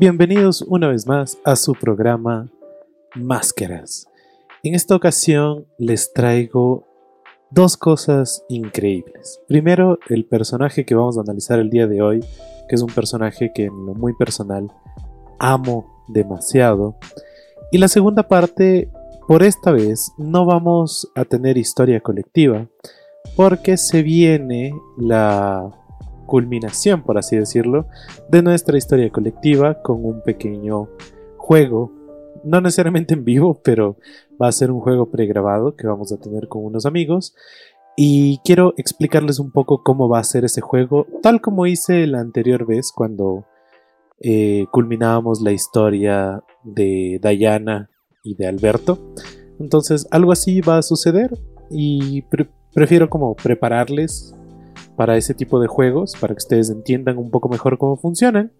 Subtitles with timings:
[0.00, 2.48] Bienvenidos una vez más a su programa
[3.16, 4.06] Máscaras.
[4.62, 6.86] En esta ocasión les traigo
[7.50, 9.40] dos cosas increíbles.
[9.48, 12.20] Primero, el personaje que vamos a analizar el día de hoy,
[12.68, 14.70] que es un personaje que en lo muy personal
[15.40, 16.96] amo demasiado.
[17.72, 18.92] Y la segunda parte,
[19.26, 22.68] por esta vez, no vamos a tener historia colectiva,
[23.34, 25.72] porque se viene la
[26.28, 27.88] culminación, por así decirlo,
[28.28, 30.90] de nuestra historia colectiva con un pequeño
[31.38, 31.90] juego,
[32.44, 33.96] no necesariamente en vivo, pero
[34.40, 37.34] va a ser un juego pregrabado que vamos a tener con unos amigos.
[37.96, 42.20] Y quiero explicarles un poco cómo va a ser ese juego, tal como hice la
[42.20, 43.46] anterior vez cuando
[44.20, 47.90] eh, culminábamos la historia de Diana
[48.22, 49.14] y de Alberto.
[49.58, 51.36] Entonces algo así va a suceder
[51.70, 52.22] y
[52.74, 54.34] prefiero como prepararles
[54.98, 58.50] para ese tipo de juegos, para que ustedes entiendan un poco mejor cómo funcionan.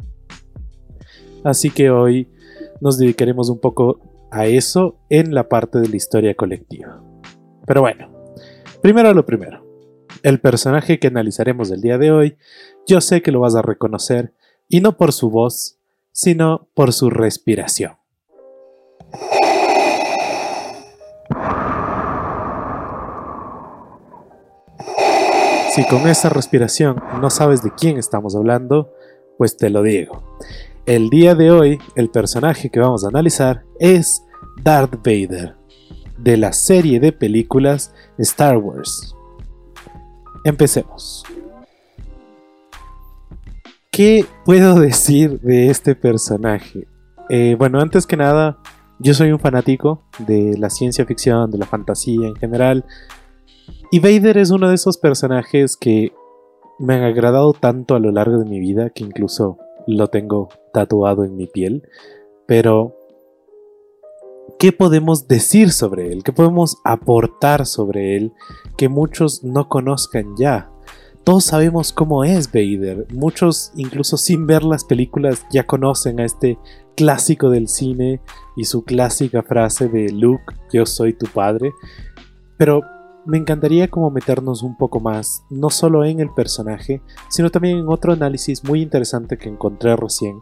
[1.43, 2.29] Así que hoy
[2.81, 7.03] nos dedicaremos un poco a eso en la parte de la historia colectiva.
[7.67, 8.09] Pero bueno,
[8.81, 9.67] primero lo primero.
[10.23, 12.37] El personaje que analizaremos el día de hoy,
[12.87, 14.33] yo sé que lo vas a reconocer,
[14.69, 15.81] y no por su voz,
[16.13, 17.97] sino por su respiración.
[25.79, 28.93] Si con esa respiración no sabes de quién estamos hablando,
[29.37, 30.25] pues te lo digo.
[30.87, 34.25] El día de hoy, el personaje que vamos a analizar es
[34.61, 35.55] Darth Vader,
[36.17, 39.15] de la serie de películas Star Wars.
[40.43, 41.23] Empecemos.
[43.93, 46.89] ¿Qué puedo decir de este personaje?
[47.29, 48.59] Eh, bueno, antes que nada,
[48.99, 52.85] yo soy un fanático de la ciencia ficción, de la fantasía en general,
[53.91, 56.13] y Vader es uno de esos personajes que
[56.79, 61.25] me han agradado tanto a lo largo de mi vida que incluso lo tengo tatuado
[61.25, 61.83] en mi piel.
[62.47, 62.95] Pero,
[64.59, 66.23] ¿qué podemos decir sobre él?
[66.23, 68.33] ¿Qué podemos aportar sobre él
[68.77, 70.71] que muchos no conozcan ya?
[71.25, 73.07] Todos sabemos cómo es Vader.
[73.13, 76.59] Muchos, incluso sin ver las películas, ya conocen a este
[76.97, 78.21] clásico del cine
[78.57, 81.73] y su clásica frase de Luke, yo soy tu padre.
[82.57, 82.83] Pero
[83.29, 87.89] me encantaría como meternos un poco más, no solo en el personaje, sino también en
[87.89, 90.41] otro análisis muy interesante que encontré recién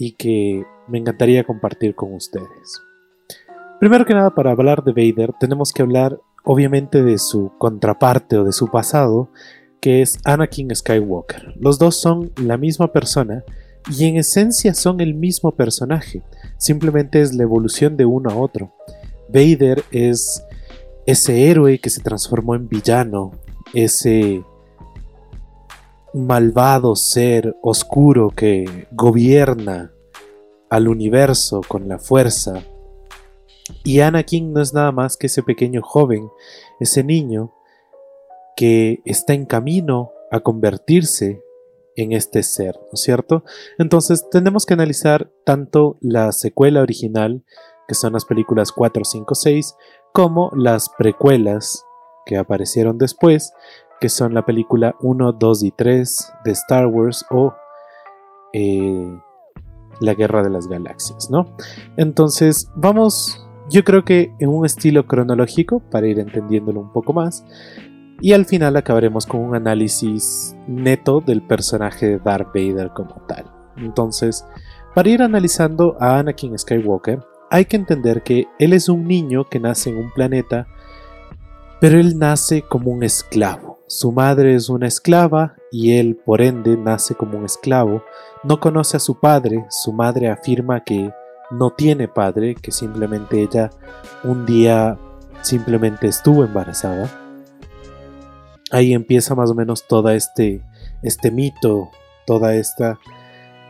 [0.00, 2.82] y que me encantaría compartir con ustedes.
[3.78, 8.42] Primero que nada, para hablar de Vader, tenemos que hablar obviamente de su contraparte o
[8.42, 9.30] de su pasado,
[9.80, 11.54] que es Anakin Skywalker.
[11.60, 13.44] Los dos son la misma persona
[13.96, 16.24] y en esencia son el mismo personaje,
[16.56, 18.74] simplemente es la evolución de uno a otro.
[19.28, 20.42] Vader es
[21.08, 23.32] ese héroe que se transformó en villano,
[23.72, 24.44] ese
[26.12, 29.90] malvado ser oscuro que gobierna
[30.68, 32.62] al universo con la fuerza.
[33.84, 36.28] Y Anakin no es nada más que ese pequeño joven,
[36.78, 37.54] ese niño
[38.54, 41.42] que está en camino a convertirse
[41.96, 43.44] en este ser, ¿no es cierto?
[43.78, 47.44] Entonces tenemos que analizar tanto la secuela original,
[47.88, 49.74] que son las películas 4, 5, 6,
[50.12, 51.84] como las precuelas
[52.26, 53.52] que aparecieron después,
[54.00, 57.54] que son la película 1, 2 y 3 de Star Wars o
[58.52, 59.18] eh,
[60.00, 61.46] La Guerra de las Galaxias, ¿no?
[61.96, 67.44] Entonces, vamos, yo creo que en un estilo cronológico, para ir entendiéndolo un poco más,
[68.20, 73.50] y al final acabaremos con un análisis neto del personaje de Darth Vader como tal.
[73.76, 74.44] Entonces,
[74.94, 77.20] para ir analizando a Anakin Skywalker,
[77.50, 80.66] hay que entender que él es un niño que nace en un planeta,
[81.80, 83.78] pero él nace como un esclavo.
[83.86, 88.02] Su madre es una esclava y él, por ende, nace como un esclavo.
[88.42, 91.10] No conoce a su padre, su madre afirma que
[91.50, 93.70] no tiene padre, que simplemente ella
[94.24, 94.98] un día
[95.40, 97.10] simplemente estuvo embarazada.
[98.70, 100.62] Ahí empieza más o menos todo este,
[101.02, 101.88] este mito,
[102.26, 102.98] toda esta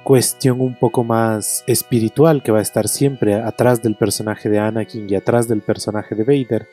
[0.09, 5.07] cuestión un poco más espiritual que va a estar siempre atrás del personaje de Anakin
[5.07, 6.67] y atrás del personaje de Vader,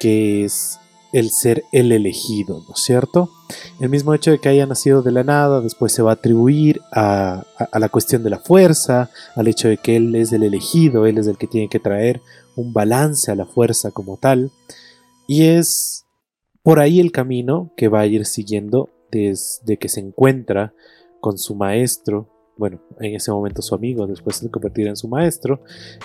[0.00, 0.80] que es
[1.12, 3.30] el ser el elegido, ¿no es cierto?
[3.78, 6.80] El mismo hecho de que haya nacido de la nada, después se va a atribuir
[6.90, 7.44] a,
[7.78, 11.28] la cuestión de la fuerza, al hecho de que él es el elegido, él es
[11.28, 12.22] el que tiene que traer
[12.56, 14.50] un balance a la fuerza como tal,
[15.28, 16.06] y es
[16.64, 20.74] por ahí el camino que va a ir siguiendo desde que se encuentra
[21.20, 25.60] con su maestro bueno, en ese momento su amigo, después se convertirá en su maestro,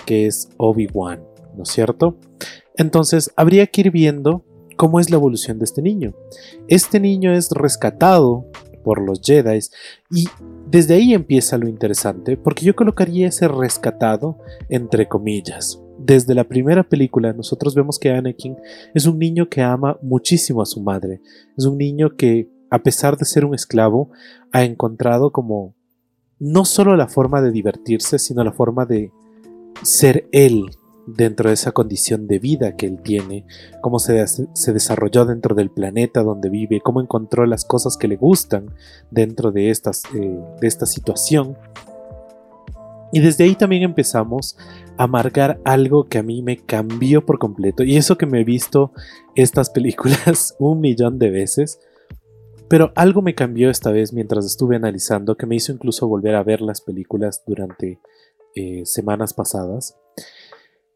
[0.06, 1.22] que es Obi-Wan,
[1.56, 2.16] ¿no es cierto?
[2.76, 4.44] Entonces, habría que ir viendo
[4.76, 6.14] cómo es la evolución de este niño.
[6.68, 8.46] Este niño es rescatado
[8.82, 9.58] por los Jedi.
[10.10, 10.26] Y
[10.66, 14.38] desde ahí empieza lo interesante, porque yo colocaría ese rescatado
[14.68, 15.82] entre comillas.
[15.98, 18.56] Desde la primera película nosotros vemos que Anakin
[18.94, 21.20] es un niño que ama muchísimo a su madre.
[21.56, 24.10] Es un niño que, a pesar de ser un esclavo,
[24.52, 25.74] ha encontrado como
[26.40, 29.12] no solo la forma de divertirse, sino la forma de
[29.82, 30.70] ser él
[31.06, 33.44] dentro de esa condición de vida que él tiene,
[33.80, 38.16] cómo se, se, desarrolló dentro del planeta donde vive, cómo encontró las cosas que le
[38.16, 38.74] gustan
[39.10, 39.74] dentro de, eh,
[40.60, 41.56] de esta situación.
[43.12, 44.56] Y desde ahí también empezamos
[44.96, 47.82] a marcar algo que a mí me cambió por completo.
[47.82, 48.92] Y eso que me he visto
[49.34, 51.80] estas películas un millón de veces.
[52.70, 56.44] Pero algo me cambió esta vez mientras estuve analizando, que me hizo incluso volver a
[56.44, 57.98] ver las películas durante
[58.54, 59.96] eh, semanas pasadas.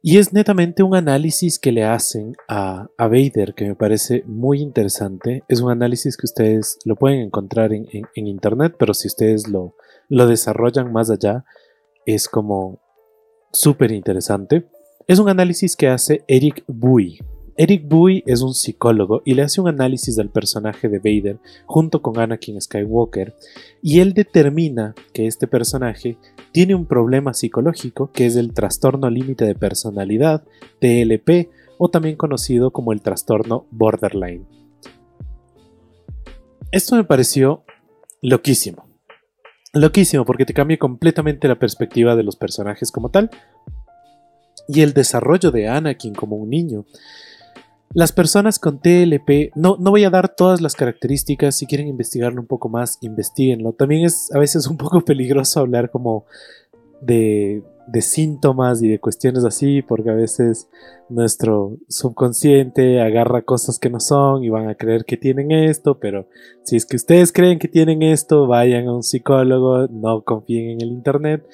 [0.00, 5.42] Y es netamente un análisis que le hacen a, Vader que me parece muy interesante.
[5.48, 9.74] Es un análisis que ustedes lo pueden encontrar en, internet, pero si ustedes lo,
[10.08, 11.44] lo desarrollan más allá,
[12.06, 12.78] es como
[13.52, 14.68] súper interesante.
[15.08, 17.18] Es un análisis que hace Eric Bui.
[17.56, 22.02] Eric Bui es un psicólogo y le hace un análisis del personaje de Vader junto
[22.02, 23.36] con Anakin Skywalker
[23.80, 26.18] y él determina que este personaje
[26.50, 30.42] tiene un problema psicológico que es el trastorno límite de personalidad,
[30.80, 31.48] TLP,
[31.78, 34.46] o también conocido como el trastorno borderline.
[36.70, 37.64] Esto me pareció
[38.20, 38.88] loquísimo.
[39.72, 43.30] Loquísimo porque te cambia completamente la perspectiva de los personajes como tal
[44.68, 46.84] y el desarrollo de Anakin como un niño
[47.94, 52.40] las personas con TLP, no, no voy a dar todas las características, si quieren investigarlo
[52.40, 53.72] un poco más, investiguenlo.
[53.72, 56.26] También es a veces un poco peligroso hablar como
[57.00, 60.68] de, de síntomas y de cuestiones así, porque a veces
[61.08, 66.28] nuestro subconsciente agarra cosas que no son y van a creer que tienen esto, pero
[66.64, 70.80] si es que ustedes creen que tienen esto, vayan a un psicólogo, no confíen en
[70.80, 71.46] el Internet,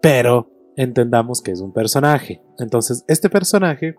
[0.00, 2.40] pero entendamos que es un personaje.
[2.58, 3.96] Entonces, este personaje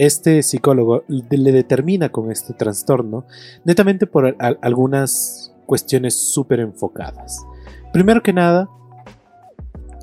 [0.00, 3.26] este psicólogo le determina con este trastorno
[3.66, 7.44] netamente por algunas cuestiones súper enfocadas.
[7.92, 8.70] Primero que nada,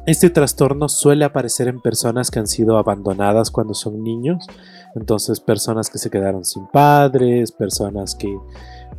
[0.05, 4.45] este trastorno suele aparecer en personas que han sido abandonadas cuando son niños,
[4.93, 8.37] entonces personas que se quedaron sin padres, personas que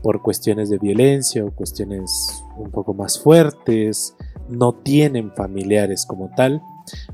[0.02, 4.16] por cuestiones de violencia o cuestiones un poco más fuertes
[4.48, 6.60] no tienen familiares como tal.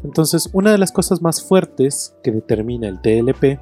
[0.03, 3.61] Entonces, una de las cosas más fuertes que determina el TLP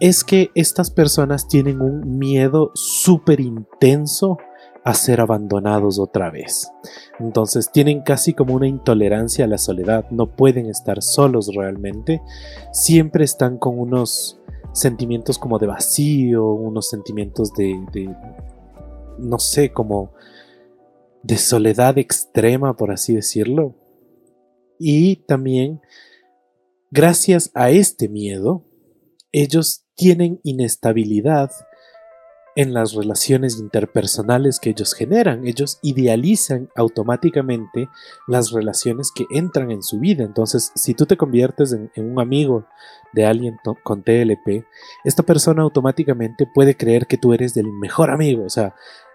[0.00, 4.38] es que estas personas tienen un miedo súper intenso
[4.84, 6.70] a ser abandonados otra vez.
[7.18, 12.20] Entonces tienen casi como una intolerancia a la soledad, no pueden estar solos realmente,
[12.70, 14.38] siempre están con unos
[14.72, 18.14] sentimientos como de vacío, unos sentimientos de, de
[19.18, 20.10] no sé, como
[21.22, 23.74] de soledad extrema, por así decirlo.
[24.86, 25.80] Y también,
[26.90, 28.66] gracias a este miedo,
[29.32, 31.50] ellos tienen inestabilidad
[32.54, 35.46] en las relaciones interpersonales que ellos generan.
[35.46, 37.88] Ellos idealizan automáticamente
[38.28, 40.22] las relaciones que entran en su vida.
[40.22, 42.66] Entonces, si tú te conviertes en, un amigo
[43.14, 44.66] de alguien con TLP,
[45.02, 48.44] esta persona automáticamente puede creer que tú eres el mejor amigo.
[48.44, 48.74] O sea,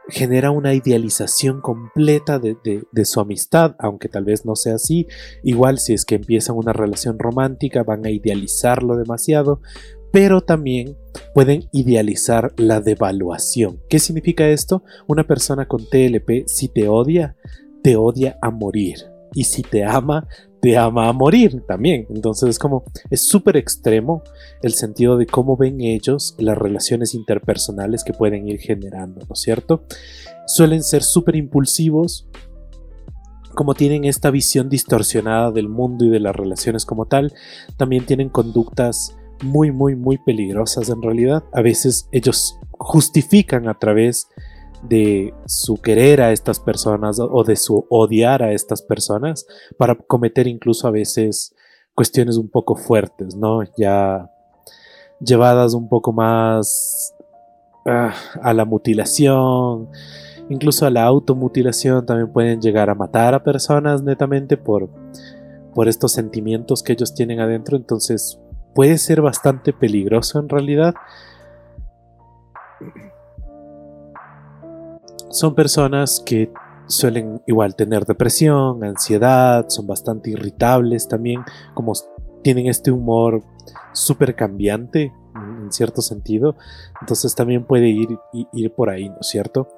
[0.09, 5.07] genera una idealización completa de, su amistad, aunque tal vez no sea así.
[5.43, 9.61] Igual si es que empiezan una relación romántica, van a idealizarlo demasiado,
[10.11, 10.97] pero también
[11.33, 13.81] pueden idealizar la devaluación.
[13.89, 14.83] ¿Qué significa esto?
[15.07, 17.35] Una persona con TLP, si te odia,
[17.83, 18.97] te odia a morir.
[19.33, 20.27] Y si te ama,
[20.61, 22.05] te ama a morir también.
[22.09, 24.23] Entonces es como, es súper extremo
[24.61, 29.41] el sentido de cómo ven ellos las relaciones interpersonales que pueden ir generando, ¿no es
[29.41, 29.83] cierto?
[30.47, 32.27] Suelen ser súper impulsivos,
[33.53, 37.33] como tienen esta visión distorsionada del mundo y de las relaciones como tal,
[37.77, 41.43] también tienen conductas muy, muy, muy peligrosas en realidad.
[41.53, 44.48] A veces ellos justifican a través de
[45.45, 49.45] su querer a estas personas o de su odiar a estas personas
[49.77, 51.53] para cometer incluso a veces
[51.93, 53.61] cuestiones un poco fuertes, ¿no?
[53.77, 54.31] Ya
[55.19, 57.13] llevadas un poco más
[57.85, 59.89] ah, a la mutilación,
[60.49, 64.89] incluso a la automutilación, también pueden llegar a matar a personas netamente por,
[65.73, 68.39] por estos sentimientos que ellos tienen adentro, entonces
[68.73, 70.95] puede ser bastante peligroso en realidad
[75.29, 76.51] son personas que
[76.87, 81.43] suelen igual tener depresión, ansiedad, son bastante irritables también,
[81.73, 81.93] como
[82.41, 83.43] tienen este humor
[83.93, 86.55] súper cambiante, en cierto sentido.
[87.01, 88.17] Entonces también puede ir,
[88.53, 89.69] ir por ahí, ¿no es cierto?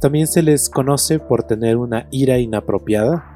[0.00, 3.32] También se les conoce por tener una ira inapropiada.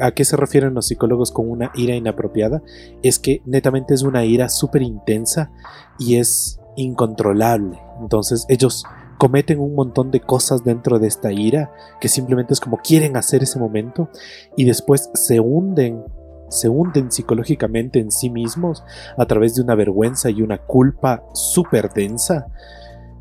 [0.00, 2.62] ¿A qué se refieren los psicólogos con una ira inapropiada?
[3.02, 5.50] Es que netamente es una ira súper intensa
[5.98, 7.78] y es incontrolable.
[8.00, 8.84] Entonces ellos
[9.18, 13.42] cometen un montón de cosas dentro de esta ira que simplemente es como quieren hacer
[13.42, 14.08] ese momento
[14.56, 16.04] y después se hunden
[16.48, 18.82] se hunden psicológicamente en sí mismos
[19.18, 22.46] a través de una vergüenza y una culpa súper densa.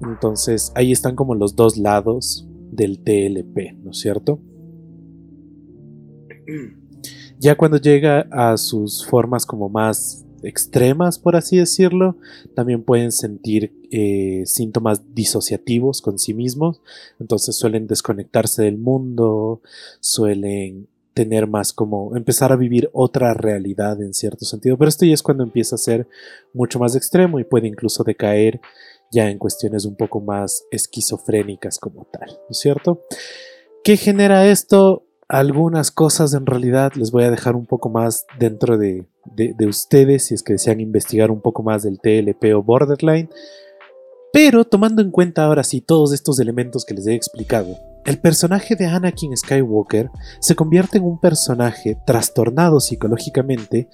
[0.01, 4.39] Entonces ahí están como los dos lados del TLP, ¿no es cierto?
[7.39, 12.17] Ya cuando llega a sus formas como más extremas, por así decirlo,
[12.55, 16.81] también pueden sentir eh, síntomas disociativos con sí mismos,
[17.19, 19.61] entonces suelen desconectarse del mundo,
[19.99, 24.77] suelen tener más como empezar a vivir otra realidad en cierto sentido.
[24.77, 26.07] Pero esto ya es cuando empieza a ser
[26.53, 28.61] mucho más extremo y puede incluso decaer
[29.11, 33.05] ya en cuestiones un poco más esquizofrénicas como tal, ¿no es cierto?
[33.83, 35.05] ¿Qué genera esto?
[35.27, 40.25] Algunas cosas en realidad les voy a dejar un poco más dentro de, de ustedes
[40.25, 43.29] si es que desean investigar un poco más del TLP o borderline.
[44.33, 48.75] Pero tomando en cuenta ahora sí todos estos elementos que les he explicado, el personaje
[48.75, 53.89] de Anakin Skywalker se convierte en un personaje trastornado psicológicamente,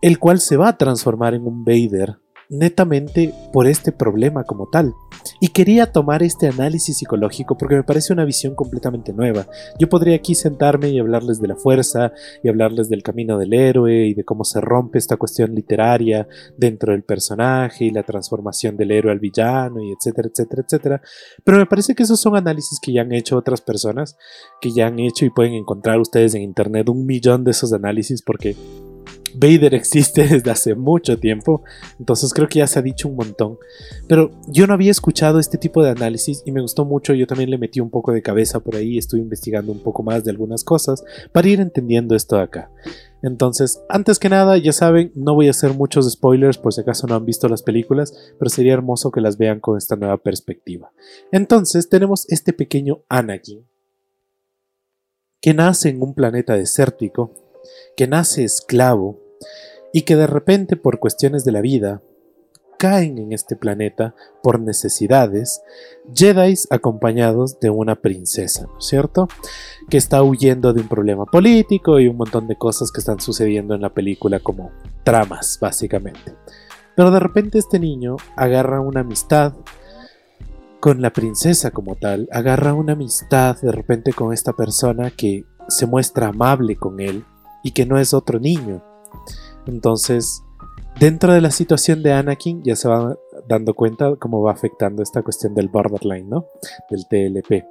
[0.00, 2.18] el cual se va a transformar en un Vader
[2.48, 4.94] netamente por este problema como tal.
[5.40, 9.46] Y quería tomar este análisis psicológico porque me parece una visión completamente nueva.
[9.78, 12.12] Yo podría aquí sentarme y hablarles de la fuerza
[12.42, 16.26] y hablarles del camino del héroe y de cómo se rompe esta cuestión literaria
[16.56, 21.02] dentro del personaje y la transformación del héroe al villano y etcétera, etcétera, etcétera.
[21.44, 24.16] Pero me parece que esos son análisis que ya han hecho otras personas,
[24.60, 28.22] que ya han hecho y pueden encontrar ustedes en internet un millón de esos análisis
[28.22, 28.56] porque
[29.34, 31.62] Vader existe desde hace mucho tiempo,
[31.98, 33.58] entonces creo que ya se ha dicho un montón.
[34.08, 37.50] Pero yo no había escuchado este tipo de análisis y me gustó mucho, yo también
[37.50, 40.64] le metí un poco de cabeza por ahí, estuve investigando un poco más de algunas
[40.64, 42.70] cosas para ir entendiendo esto de acá.
[43.22, 47.06] Entonces, antes que nada, ya saben, no voy a hacer muchos spoilers por si acaso
[47.06, 50.92] no han visto las películas, pero sería hermoso que las vean con esta nueva perspectiva.
[51.30, 53.64] Entonces, tenemos este pequeño Anakin,
[55.40, 57.32] que nace en un planeta desértico,
[57.96, 59.21] que nace esclavo,
[59.92, 62.00] y que de repente por cuestiones de la vida
[62.82, 65.62] caen en este planeta por necesidades,
[66.12, 69.28] Jedi acompañados de una princesa, ¿no es cierto?
[69.88, 73.76] Que está huyendo de un problema político y un montón de cosas que están sucediendo
[73.76, 74.72] en la película como
[75.04, 76.34] tramas, básicamente.
[76.96, 79.52] Pero de repente este niño agarra una amistad
[80.80, 85.86] con la princesa como tal, agarra una amistad de repente con esta persona que se
[85.86, 87.24] muestra amable con él
[87.62, 88.82] y que no es otro niño,
[89.66, 90.42] entonces,
[90.98, 93.16] dentro de la situación de Anakin ya se va
[93.48, 96.46] dando cuenta cómo va afectando esta cuestión del borderline, ¿no?
[96.90, 97.64] Del TLP.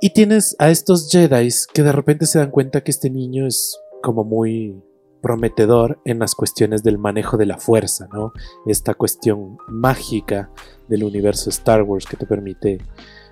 [0.00, 3.78] Y tienes a estos Jedi que de repente se dan cuenta que este niño es
[4.02, 4.82] como muy
[5.20, 8.32] prometedor en las cuestiones del manejo de la fuerza, ¿no?
[8.66, 10.50] Esta cuestión mágica
[10.88, 12.78] del universo Star Wars que te permite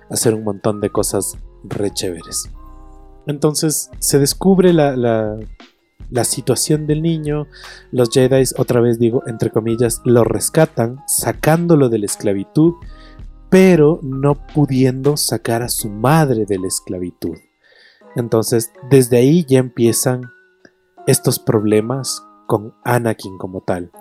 [0.09, 2.49] hacer un montón de cosas re chéveres.
[3.25, 5.37] Entonces se descubre la, la
[6.23, 7.47] situación del niño,
[7.91, 12.73] los Jedi, otra vez digo, entre comillas, lo rescatan, sacándolo de la esclavitud,
[13.49, 17.35] pero no pudiendo sacar a su madre de la esclavitud.
[18.15, 20.31] Entonces, desde ahí ya empiezan
[21.07, 23.91] estos problemas con Anakin como tal,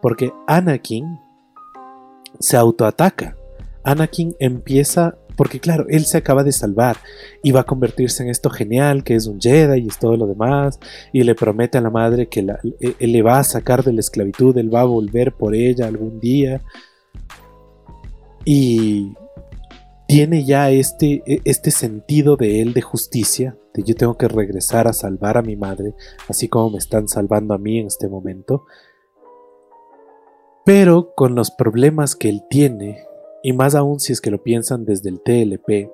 [0.00, 1.18] porque Anakin
[2.40, 3.36] se autoataca.
[3.84, 6.96] Anakin empieza porque claro, él se acaba de salvar
[7.44, 10.26] y va a convertirse en esto genial, que es un Jedi y es todo lo
[10.26, 10.80] demás,
[11.12, 14.00] y le promete a la madre que e, él le va a sacar de la
[14.00, 16.60] esclavitud, él va a volver por ella algún día.
[18.44, 19.14] Y
[20.08, 24.88] tiene ya este, e, este sentido de él de justicia, de yo tengo que regresar
[24.88, 25.94] a salvar a mi madre,
[26.26, 28.64] así como me están salvando a mí en este momento.
[30.64, 33.07] Pero con los problemas que él tiene,
[33.42, 35.90] y más aún si es que lo piensan desde el TLP,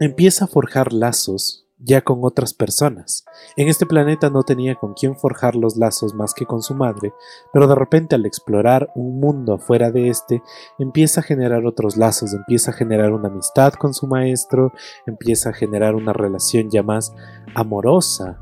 [0.00, 3.24] empieza a forjar lazos ya con otras personas.
[3.56, 7.12] En este planeta no tenía con quién forjar los lazos más que con su madre,
[7.52, 10.42] pero de repente al explorar un mundo afuera de este,
[10.78, 14.72] empieza a generar otros lazos, empieza a generar una amistad con su maestro,
[15.06, 17.14] empieza a generar una relación ya más
[17.54, 18.38] amorosa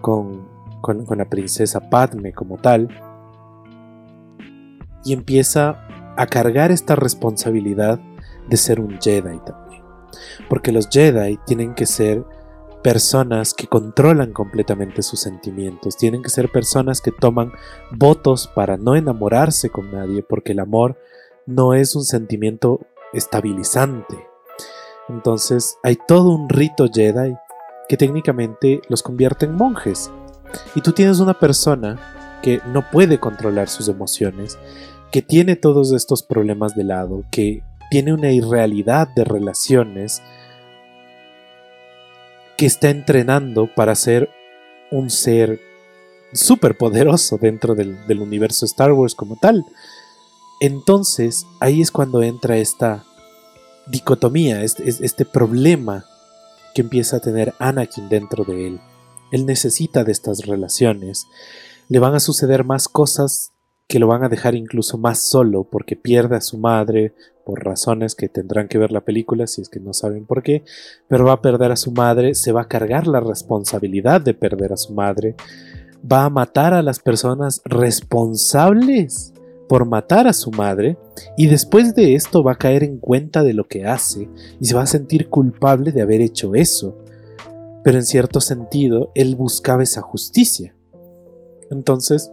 [0.00, 0.48] con,
[0.80, 2.88] con, con la princesa Padme como tal,
[5.04, 8.00] y empieza a cargar esta responsabilidad
[8.48, 9.82] de ser un Jedi también.
[10.48, 12.24] Porque los Jedi tienen que ser
[12.82, 17.52] personas que controlan completamente sus sentimientos, tienen que ser personas que toman
[17.92, 20.98] votos para no enamorarse con nadie, porque el amor
[21.46, 22.80] no es un sentimiento
[23.12, 24.26] estabilizante.
[25.08, 27.36] Entonces hay todo un rito Jedi
[27.88, 30.10] que técnicamente los convierte en monjes.
[30.74, 31.98] Y tú tienes una persona
[32.42, 34.58] que no puede controlar sus emociones,
[35.12, 40.22] que tiene todos estos problemas de lado, que tiene una irrealidad de relaciones,
[42.56, 44.30] que está entrenando para ser
[44.90, 45.60] un ser
[46.32, 49.64] súper poderoso dentro del, universo Star Wars como tal.
[50.60, 53.04] Entonces ahí es cuando entra esta
[53.86, 56.06] dicotomía, este problema
[56.74, 58.80] que empieza a tener Anakin dentro de él.
[59.30, 61.26] Él necesita de estas relaciones.
[61.88, 63.52] Le van a suceder más cosas
[63.88, 68.14] que lo van a dejar incluso más solo porque pierde a su madre por razones
[68.14, 70.64] que tendrán que ver la película si es que no saben por qué,
[71.08, 74.72] pero va a perder a su madre, se va a cargar la responsabilidad de perder
[74.72, 75.34] a su madre,
[76.10, 79.32] va a matar a las personas responsables
[79.68, 80.98] por matar a su madre
[81.36, 84.28] y después de esto va a caer en cuenta de lo que hace
[84.60, 86.98] y se va a sentir culpable de haber hecho eso.
[87.84, 90.76] Pero en cierto sentido, él buscaba esa justicia.
[91.70, 92.30] Entonces,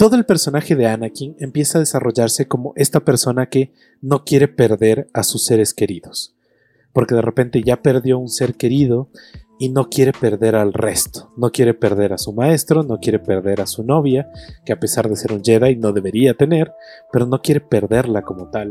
[0.00, 5.10] todo el personaje de Anakin empieza a desarrollarse como esta persona que no quiere perder
[5.12, 6.34] a sus seres queridos.
[6.94, 9.10] Porque de repente ya perdió un ser querido
[9.58, 11.34] y no quiere perder al resto.
[11.36, 14.30] No quiere perder a su maestro, no quiere perder a su novia,
[14.64, 16.72] que a pesar de ser un Jedi no debería tener,
[17.12, 18.70] pero no quiere perderla como tal.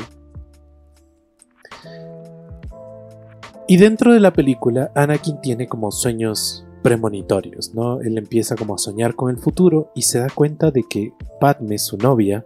[3.68, 8.02] Y dentro de la película, Anakin tiene como sueños premonitorios, ¿no?
[8.02, 11.78] Él empieza como a soñar con el futuro y se da cuenta de que Padme,
[11.78, 12.46] su novia,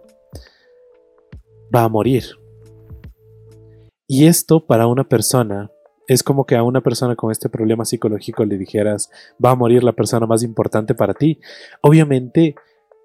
[1.74, 2.24] va a morir.
[4.06, 5.70] Y esto para una persona
[6.06, 9.10] es como que a una persona con este problema psicológico le dijeras,
[9.42, 11.40] va a morir la persona más importante para ti.
[11.80, 12.54] Obviamente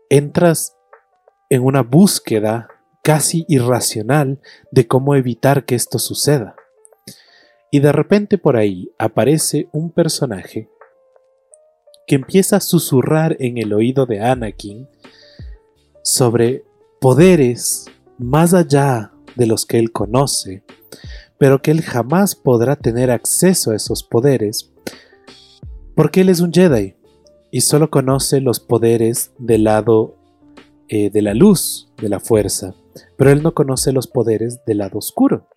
[0.09, 0.75] entras
[1.50, 2.67] en una búsqueda
[3.03, 6.55] casi irracional de cómo evitar que esto suceda.
[7.72, 10.70] Y de repente por ahí aparece un personaje
[12.09, 14.87] que empieza a susurrar en el oído de Anakin
[16.01, 16.65] sobre
[17.00, 17.85] poderes
[18.17, 20.63] más allá de los que él conoce,
[21.37, 24.72] pero que él jamás podrá tener acceso a esos poderes,
[25.95, 26.95] porque él es un Jedi
[27.51, 30.17] y solo conoce los poderes del lado
[30.87, 32.74] eh, de la luz, de la fuerza,
[33.17, 35.48] pero él no conoce los poderes del lado oscuro.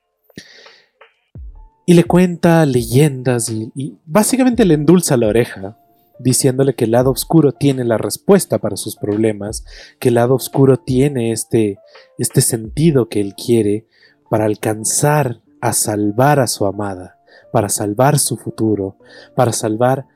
[1.87, 5.79] Y le cuenta leyendas y, y básicamente le endulza la oreja,
[6.23, 9.65] diciéndole que el lado oscuro tiene la respuesta para sus problemas,
[9.99, 11.79] que el lado oscuro tiene este,
[12.19, 13.87] este sentido que él quiere
[14.31, 17.19] para alcanzar a salvar a su amada,
[17.53, 18.97] para salvar su futuro,
[19.35, 20.07] para salvar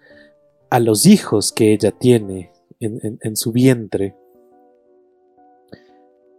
[0.71, 4.17] a los hijos que ella tiene en, su vientre.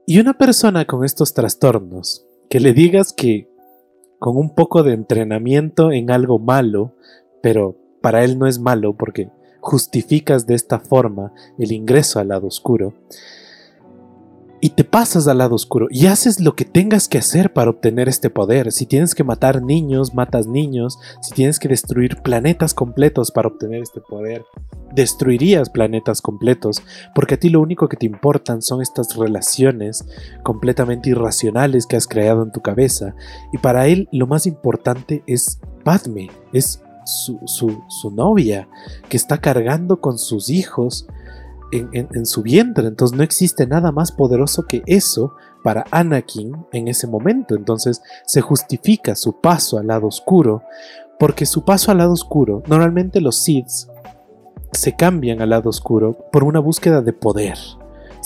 [0.05, 3.49] Y una persona con estos trastornos, que le digas que
[4.19, 6.95] con un poco de entrenamiento en algo malo,
[7.41, 9.29] pero para él no es malo porque
[9.67, 12.93] justificas de esta forma el ingreso al lado oscuro,
[14.59, 18.09] y te pasas al lado oscuro y haces lo que tengas que hacer para obtener
[18.09, 18.71] este poder.
[18.71, 20.97] Si tienes que matar niños, matas niños.
[21.21, 24.45] Si tienes que destruir planetas completos para obtener este poder,
[24.95, 26.81] destruirías planetas completos,
[27.13, 30.05] porque a ti lo único que te importan son estas relaciones
[30.43, 33.15] completamente irracionales que has creado en tu cabeza.
[33.53, 37.39] Y para él lo más importante es Padme, es su,
[37.87, 38.67] su novia,
[39.09, 41.07] que está cargando con sus hijos
[41.71, 42.87] en, su vientre.
[42.87, 47.55] Entonces no existe nada más poderoso que eso para Anakin en ese momento.
[47.55, 50.63] Entonces se justifica su paso al lado oscuro.
[51.19, 53.69] Porque su paso al lado oscuro, normalmente los Sith
[54.71, 57.57] se cambian al lado oscuro por una búsqueda de poder.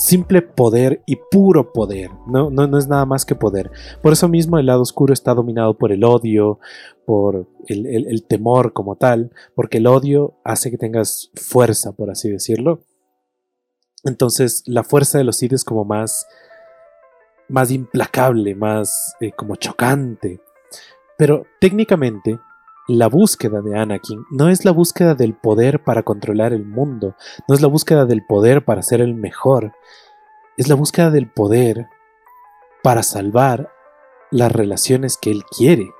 [0.02, 2.10] Simple poder y puro poder.
[2.26, 3.70] No, no, no es nada más que poder.
[4.02, 6.58] Por eso mismo el lado oscuro está dominado por el odio,
[7.06, 12.30] por el, el temor como tal, porque el odio hace que tengas fuerza, por así
[12.30, 12.82] decirlo
[14.04, 16.26] entonces la fuerza de los Sith es como más,
[17.48, 20.40] más implacable, más eh, como chocante.
[21.16, 22.38] Pero técnicamente
[22.88, 27.16] la búsqueda de Anakin no es la búsqueda del poder para controlar el mundo,
[27.48, 29.72] no es la búsqueda del poder para ser el mejor,
[30.56, 31.86] es la búsqueda del poder
[32.82, 33.70] para salvar
[34.30, 35.90] las relaciones que él quiere,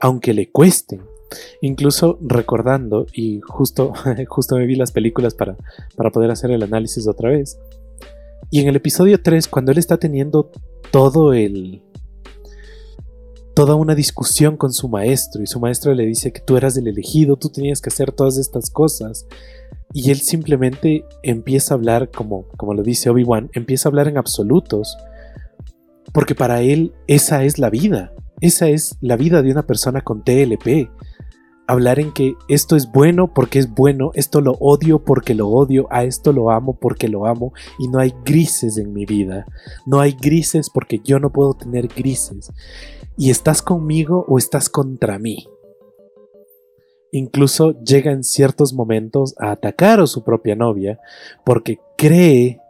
[0.00, 1.02] aunque le cuesten,
[1.60, 3.92] Incluso recordando, y justo,
[4.28, 5.56] justo me vi las películas para,
[5.96, 7.58] para poder hacer el análisis otra vez.
[8.50, 10.50] Y en el episodio 3, cuando él está teniendo
[10.90, 11.82] todo el.
[13.60, 16.88] Toda una discusión con su maestro y su maestro le dice que tú eras el
[16.88, 19.26] elegido, tú tenías que hacer todas estas cosas.
[19.92, 24.16] Y él simplemente empieza a hablar, como, como lo dice Obi-Wan, empieza a hablar en
[24.16, 24.96] absolutos,
[26.14, 30.24] porque para él esa es la vida, esa es la vida de una persona con
[30.24, 30.88] TLP
[31.70, 35.86] hablar en que esto es bueno porque es bueno, esto lo odio porque lo odio,
[35.90, 39.46] a esto lo amo porque lo amo y no hay grises en mi vida.
[39.86, 42.50] No hay grises porque yo no puedo tener grises.
[43.20, 45.46] Y estás conmigo o estás contra mí.
[47.12, 50.98] Incluso llega en ciertos momentos a atacar a su propia novia
[51.44, 52.62] porque cree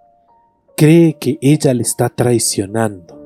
[0.76, 3.16] cree que ella le está traicionando.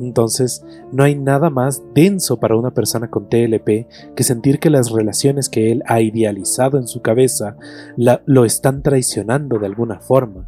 [0.00, 4.90] Entonces, no hay nada más denso para una persona con TLP que sentir que las
[4.90, 7.56] relaciones que él ha idealizado en su cabeza
[7.96, 10.46] lo están traicionando de alguna forma.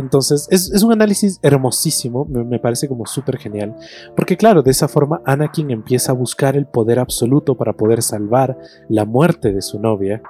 [0.00, 3.76] Entonces, es, un análisis hermosísimo, me, parece como súper genial,
[4.16, 8.58] porque claro, de esa forma Anakin empieza a buscar el poder absoluto para poder salvar
[8.88, 10.22] la muerte de su novia,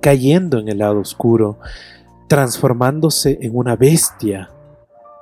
[0.00, 1.58] cayendo en el lado oscuro,
[2.28, 4.50] transformándose en una bestia,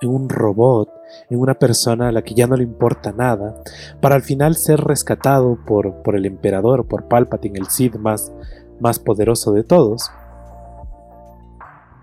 [0.00, 0.90] en un robot,
[1.30, 3.62] en una persona a la que ya no le importa nada,
[4.00, 8.32] para al final ser rescatado por, por el emperador, por Palpatine, el Sith más,
[8.80, 10.10] más poderoso de todos.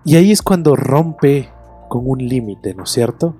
[0.04, 1.48] Y ahí es cuando rompe
[1.88, 3.36] con un límite, ¿no es cierto?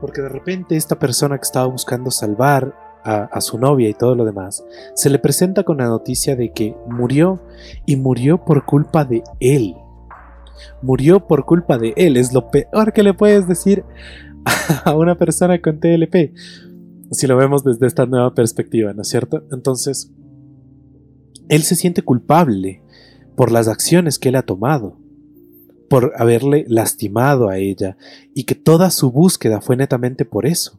[0.00, 2.74] Porque de repente esta persona que estaba buscando salvar
[3.04, 6.74] a, su novia y todo lo demás, se le presenta con la noticia de que
[6.88, 7.40] murió
[7.86, 9.76] y murió por culpa de él.
[10.82, 13.84] Murió por culpa de él, es lo peor que le puedes decir
[14.84, 16.32] a una persona con TLP,
[17.12, 19.44] si lo vemos desde esta nueva perspectiva, ¿no es cierto?
[19.52, 20.12] Entonces,
[21.48, 22.82] él se siente culpable
[23.36, 24.98] por las acciones que él ha tomado,
[25.88, 27.96] por haberle lastimado a ella,
[28.34, 30.78] y que toda su búsqueda fue netamente por eso.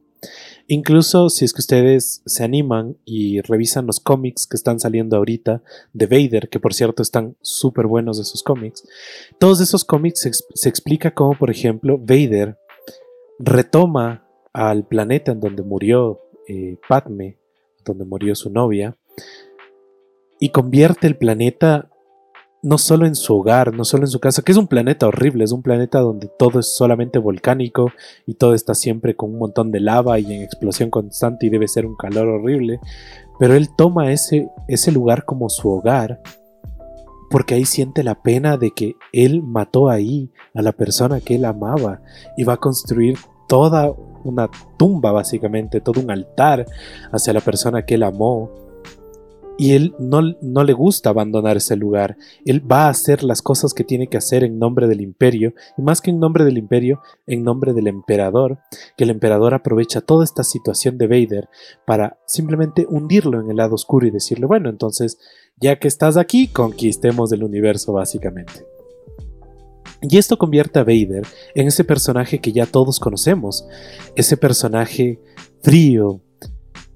[0.67, 5.63] Incluso si es que ustedes se animan y revisan los cómics que están saliendo ahorita
[5.93, 8.86] de Vader, que por cierto están súper buenos esos cómics,
[9.39, 10.22] todos esos cómics
[10.54, 12.58] se, explica cómo, por ejemplo, Vader
[13.39, 17.38] retoma al planeta en donde murió eh, Padme,
[17.86, 18.98] donde murió su novia,
[20.39, 21.89] y convierte el planeta
[22.63, 25.43] no solo en su hogar, no solo en su casa, que es un planeta horrible,
[25.43, 27.91] es un planeta donde todo es solamente volcánico
[28.26, 31.67] y todo está siempre con un montón de lava y en explosión constante y debe
[31.67, 32.80] ser un calor horrible,
[33.39, 36.22] pero él toma ese, ese lugar como su hogar
[37.30, 41.46] porque ahí siente la pena de que él mató ahí a la persona que él
[41.46, 42.02] amaba
[42.38, 43.17] y va a construir
[43.48, 43.93] toda
[44.24, 46.65] una tumba básicamente, todo un altar
[47.12, 48.50] hacia la persona que él amó.
[49.58, 52.17] Y él no, no, le gusta abandonar ese lugar.
[52.46, 55.54] Él va a hacer las cosas que tiene que hacer en nombre del imperio.
[55.78, 58.60] Y más que en nombre del imperio, en nombre del emperador.
[58.96, 61.50] Que el emperador aprovecha toda esta situación de Vader
[61.86, 65.17] para simplemente hundirlo en el lado oscuro y decirle, bueno, entonces
[65.60, 68.65] ya que estás aquí, conquistemos el universo básicamente.
[70.02, 71.24] Y esto convierte a Vader
[71.56, 73.67] en ese personaje que ya todos conocemos,
[74.15, 75.20] ese personaje
[75.63, 76.22] frío,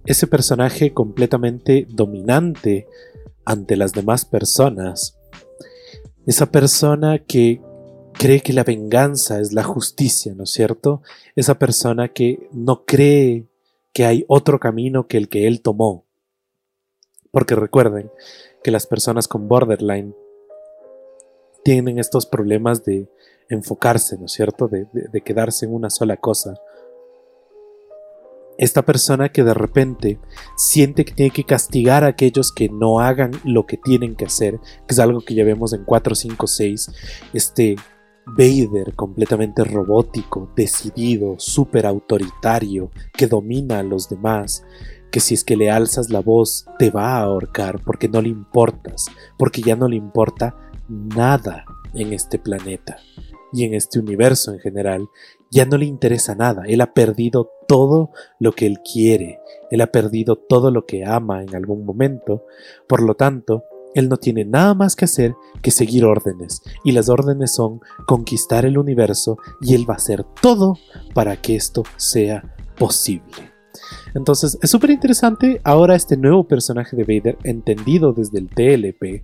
[0.05, 2.87] ese personaje completamente dominante
[3.45, 5.17] ante las demás personas,
[6.25, 7.61] esa persona que
[8.13, 11.01] cree que la venganza es la justicia, ¿no es cierto?
[11.35, 13.47] Esa persona que no cree
[13.93, 16.05] que hay otro camino que el que él tomó.
[17.31, 18.11] Porque recuerden,
[18.63, 20.15] que las personas con borderline
[21.63, 23.09] tienen estos problemas de
[23.49, 24.67] enfocarse, ¿no es cierto?
[24.67, 24.87] De,
[25.21, 26.55] quedarse en una sola cosa.
[28.61, 30.19] Esta persona que de repente
[30.55, 34.59] siente que tiene que castigar a aquellos que no hagan lo que tienen que hacer,
[34.87, 36.91] que es algo que ya vemos en 4, 5, 6,
[37.33, 37.75] este
[38.27, 44.63] Vader completamente robótico, decidido, súper autoritario, que domina a los demás,
[45.11, 48.29] que si es que le alzas la voz te va a ahorcar porque no le
[48.29, 49.07] importas,
[49.39, 50.55] porque ya no le importa
[50.87, 52.97] nada en este planeta
[53.51, 55.09] y en este universo en general,
[55.51, 59.87] ya no le interesa nada, él ha perdido todo lo que él quiere, él ha
[59.87, 62.45] perdido todo lo que ama en algún momento,
[62.87, 67.09] por lo tanto, él no tiene nada más que hacer que seguir órdenes, y las
[67.09, 70.77] órdenes son conquistar el universo y él va a hacer todo
[71.13, 73.51] para que esto sea posible.
[74.13, 79.23] Entonces es súper interesante ahora este nuevo personaje de Vader entendido desde el TLP.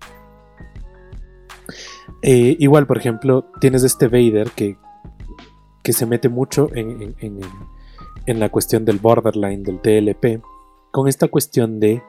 [2.21, 4.77] Eh, igual, por ejemplo, tienes este Vader que,
[5.87, 7.15] que se mete mucho en,
[8.25, 10.43] en, la cuestión del borderline del TLP,
[10.91, 12.03] con esta cuestión de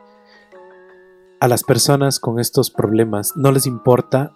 [1.38, 4.32] a las personas con estos problemas no les importa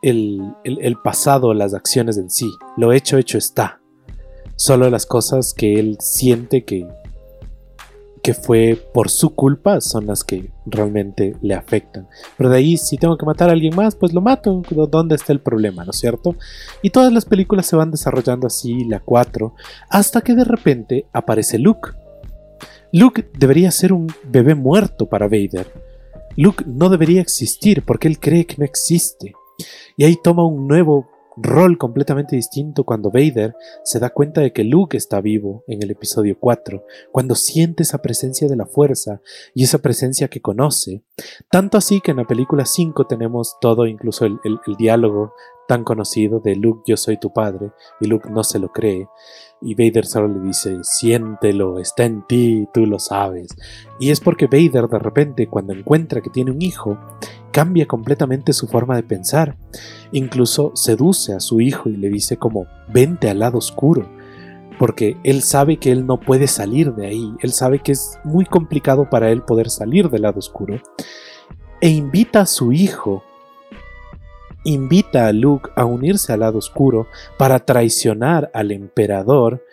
[0.00, 3.80] el, el, el pasado, las acciones en sí, lo hecho, hecho está.
[4.54, 6.86] Solo las cosas que él siente que,
[8.26, 12.08] que fue por su culpa son las que realmente le afectan.
[12.36, 14.62] Pero de ahí, si tengo que matar a alguien más, pues lo mato.
[14.90, 16.34] ¿Dónde está el problema, no es cierto?
[16.82, 19.54] Y todas las películas se van desarrollando así, la 4,
[19.90, 21.90] hasta que de repente aparece Luke.
[22.90, 25.72] Luke debería ser un bebé muerto para Vader.
[26.36, 29.34] Luke no debería existir porque él cree que no existe.
[29.96, 34.64] Y ahí toma un nuevo rol completamente distinto cuando Vader se da cuenta de que
[34.64, 39.20] Luke está vivo en el episodio 4, cuando siente esa presencia de la fuerza
[39.54, 41.02] y esa presencia que conoce.
[41.50, 44.38] Tanto así que en la película 5 tenemos todo, incluso el,
[44.78, 45.32] diálogo
[45.68, 49.08] tan conocido de Luke, yo soy tu padre, y Luke no se lo cree.
[49.60, 53.48] Y Vader solo le dice, siéntelo, está en ti, tú lo sabes.
[53.98, 56.98] Y es porque Vader de repente, cuando encuentra que tiene un hijo,
[57.56, 59.56] cambia completamente su forma de pensar.
[60.12, 64.06] Incluso seduce a su hijo y le dice como, vente al lado oscuro.
[64.78, 68.44] Porque él sabe que él no puede salir de ahí, él sabe que es muy
[68.44, 70.82] complicado para él poder salir del lado oscuro.
[71.80, 73.24] E invita a su hijo
[74.64, 77.06] invita a Luke a unirse al lado oscuro
[77.38, 79.64] para traicionar al emperador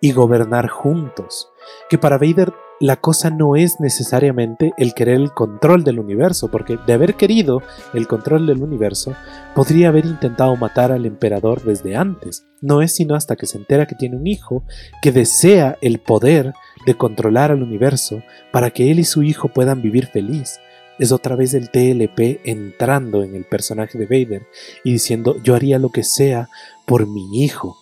[0.00, 1.50] y gobernar juntos.
[1.90, 6.78] Que para Vader la cosa no es necesariamente el querer el control del universo, porque
[6.86, 7.62] de haber querido
[7.94, 9.14] el control del universo,
[9.54, 12.44] podría haber intentado matar al emperador desde antes.
[12.60, 14.62] No es sino hasta que se entera que tiene un hijo
[15.00, 16.52] que desea el poder
[16.84, 20.60] de controlar al universo para que él y su hijo puedan vivir feliz.
[20.98, 24.46] Es otra vez el TLP entrando en el personaje de Vader
[24.84, 26.48] y diciendo yo haría lo que sea
[26.86, 27.76] por mi hijo.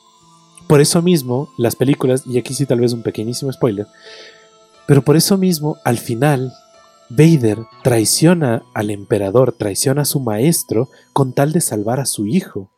[0.67, 3.87] Por eso mismo, las películas, y aquí sí tal vez un pequeñísimo spoiler,
[4.87, 6.53] pero por eso mismo, al final,
[7.09, 12.71] Vader traiciona al emperador, traiciona a su maestro con tal de salvar a su hijo.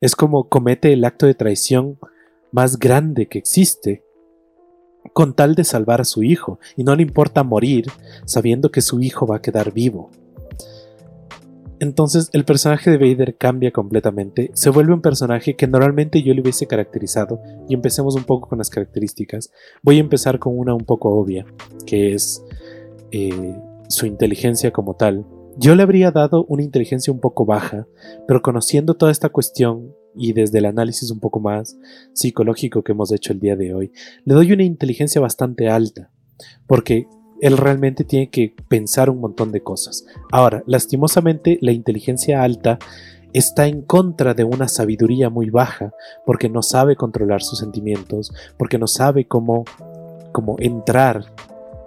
[0.00, 1.98] Es como comete el acto de traición
[2.52, 4.04] más grande que existe,
[5.12, 7.86] con tal de salvar a su hijo, y no le importa morir
[8.24, 10.10] sabiendo que su hijo va a quedar vivo.
[11.78, 16.40] Entonces el personaje de Vader cambia completamente, se vuelve un personaje que normalmente yo le
[16.40, 19.52] hubiese caracterizado, y empecemos un poco con las características.
[19.82, 21.44] Voy a empezar con una un poco obvia,
[21.86, 22.42] que es
[23.10, 23.56] eh,
[23.88, 25.26] su inteligencia como tal.
[25.58, 27.86] Yo le habría dado una inteligencia un poco baja,
[28.26, 31.78] pero conociendo toda esta cuestión y desde el análisis un poco más
[32.14, 33.92] psicológico que hemos hecho el día de hoy,
[34.24, 36.10] le doy una inteligencia bastante alta,
[36.66, 37.06] porque
[37.40, 40.06] él realmente tiene que pensar un montón de cosas.
[40.32, 42.78] Ahora, lastimosamente, la inteligencia alta
[43.32, 45.92] está en contra de una sabiduría muy baja,
[46.24, 49.64] porque no sabe controlar sus sentimientos, porque no sabe cómo,
[50.32, 51.34] cómo entrar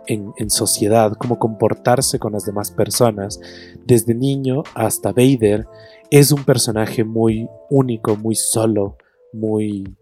[0.05, 3.39] en, en, sociedad, cómo comportarse con las demás personas.
[3.85, 5.67] Desde niño hasta Vader
[6.11, 8.97] es un personaje muy único, muy solo,
[9.33, 9.95] muy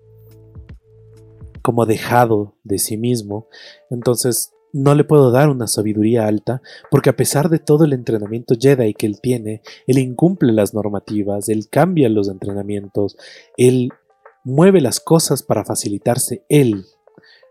[1.61, 3.47] como dejado de sí mismo.
[3.89, 8.55] Entonces no le puedo dar una sabiduría alta, porque a pesar de todo el entrenamiento
[8.59, 13.17] Jedi que él tiene, él incumple las normativas, él cambia los entrenamientos,
[13.57, 13.89] él
[14.43, 16.85] mueve las cosas para facilitarse él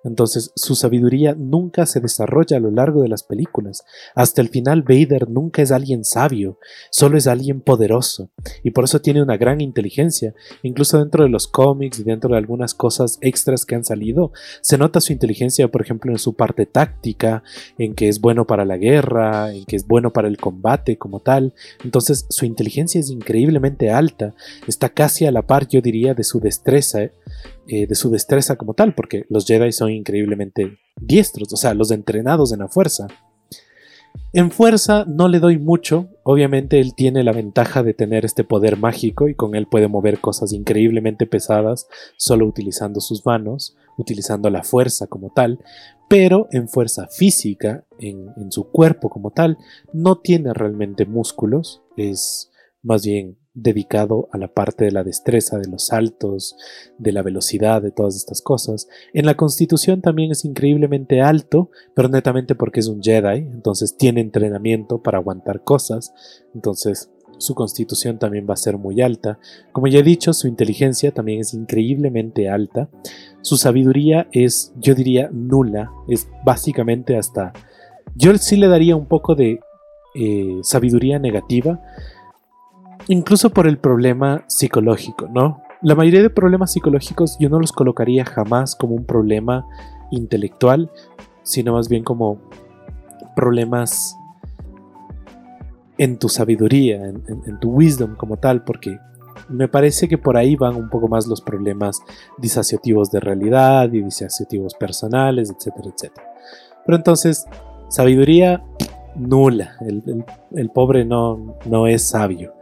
[0.07, 3.85] entonces su sabiduría nunca se desarrolla a lo largo de las películas.
[4.14, 6.59] Hasta el final Vader nunca es alguien sabio,
[6.90, 8.31] solo es alguien poderoso.
[8.62, 10.35] Y por eso tiene una gran inteligencia.
[10.62, 14.79] Incluso dentro de los cómics y dentro de algunas cosas extras que han salido, se
[14.79, 17.42] nota su inteligencia, por ejemplo, en su parte táctica,
[17.79, 21.21] en que es bueno para la guerra, en que es bueno para el combate como
[21.21, 21.53] tal.
[21.83, 24.35] Entonces su inteligencia es increíblemente alta.
[24.69, 27.03] Está casi a la par, yo diría, de su destreza.
[27.03, 27.12] ¿eh?
[27.68, 31.90] Eh, de su destreza como tal, porque los Jedi son increíblemente diestros, o sea, los
[31.90, 33.09] entrenados en la fuerza.
[34.33, 38.77] En fuerza no le doy mucho, obviamente él tiene la ventaja de tener este poder
[38.77, 44.62] mágico y con él puede mover cosas increíblemente pesadas solo utilizando sus manos, utilizando la
[44.62, 45.59] fuerza como tal,
[46.09, 49.59] pero en fuerza física, en, en su cuerpo como tal,
[49.92, 55.69] no tiene realmente músculos, es más bien dedicado a la parte de la destreza, de
[55.69, 56.57] los saltos,
[56.99, 58.87] de la velocidad, de todas estas cosas.
[59.14, 64.21] En la constitución también es increíblemente alto, pero netamente porque es un Jedi, entonces tiene
[64.21, 66.12] entrenamiento para aguantar cosas,
[66.55, 69.38] entonces su constitución también va a ser muy alta.
[69.73, 72.88] Como ya he dicho, su inteligencia también es increíblemente alta.
[73.40, 77.53] Su sabiduría es, yo diría, nula, es básicamente hasta...
[78.14, 79.61] Yo sí le daría un poco de
[80.14, 81.83] eh, sabiduría negativa,
[83.09, 85.62] incluso por el problema psicológico, ¿no?
[85.83, 89.66] La mayoría de problemas psicológicos yo no los colocaría jamás como un problema
[90.11, 90.90] intelectual,
[91.42, 92.38] sino más bien como
[93.35, 94.16] problemas
[95.99, 98.99] en tu sabiduría, en, tu wisdom como tal, porque
[99.49, 102.01] me parece que por ahí van un poco más los problemas
[102.38, 106.27] disociativos de realidad y disociativos personales, etcétera, etcétera.
[106.85, 107.47] Pero entonces,
[107.88, 108.62] sabiduría
[109.14, 109.77] nula.
[110.55, 112.55] El, pobre no, no es sabio.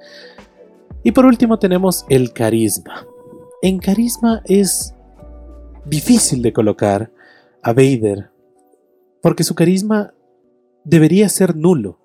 [1.05, 3.07] Y por último tenemos el carisma.
[3.61, 4.95] En carisma es
[5.85, 7.12] difícil de colocar
[7.62, 8.31] a Vader,
[9.23, 10.14] porque su carisma
[10.83, 12.01] debería ser nulo.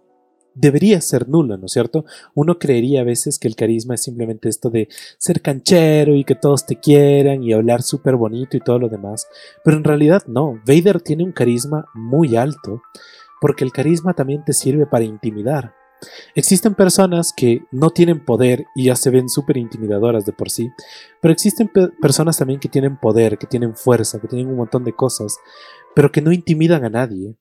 [0.54, 2.04] Debería ser nulo, ¿no es cierto?
[2.34, 6.36] Uno creería a veces que el carisma es simplemente esto de ser canchero y que
[6.36, 9.28] todos te quieran y hablar súper bonito y todo lo demás.
[9.64, 12.82] Pero en realidad no, Vader tiene un carisma muy alto,
[13.40, 15.79] porque el carisma también te sirve para intimidar.
[16.36, 20.70] Existen personas que no tienen poder y ya se ven súper intimidadoras de por sí,
[21.22, 21.70] pero existen
[22.02, 25.38] personas también que tienen poder, que tienen fuerza, que tienen un montón de cosas,
[25.96, 27.36] pero que no intimidan a nadie,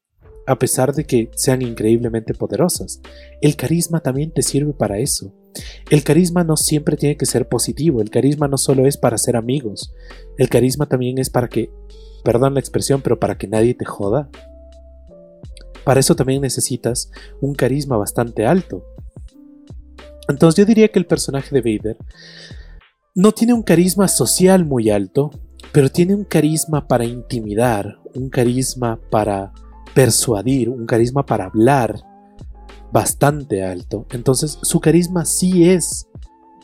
[0.46, 3.00] a pesar de que sean increíblemente poderosas.
[3.42, 5.34] El carisma también te sirve para eso.
[5.90, 9.36] El carisma no siempre tiene que ser positivo, el carisma no solo es para ser
[9.36, 9.92] amigos,
[10.38, 11.70] el carisma también es para que,
[12.24, 14.30] perdón la expresión, pero para que nadie te joda.
[15.88, 18.84] Para eso también necesitas un carisma bastante alto.
[20.28, 21.96] Entonces yo diría que el personaje de Vader
[23.14, 25.30] no tiene un carisma social muy alto,
[25.72, 29.54] pero tiene un carisma para intimidar, un carisma para
[29.94, 31.94] persuadir, un carisma para hablar
[32.92, 34.04] bastante alto.
[34.10, 36.06] Entonces su carisma sí es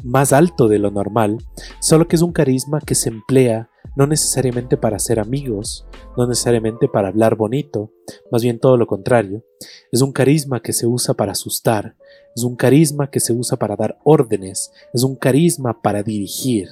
[0.02, 1.38] más alto de lo normal,
[1.80, 6.88] solo que es un carisma que se emplea no necesariamente para ser amigos, no necesariamente
[6.88, 7.90] para hablar bonito,
[8.30, 9.44] más bien todo lo contrario.
[9.92, 11.96] Es un carisma que se usa para asustar,
[12.34, 16.68] es un carisma que se usa para dar órdenes, es un carisma para dirigir,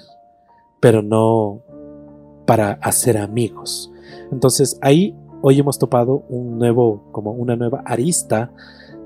[0.81, 1.63] pero no
[2.47, 3.93] para hacer amigos.
[4.31, 8.53] Entonces ahí hoy hemos topado un nuevo, como una nueva arista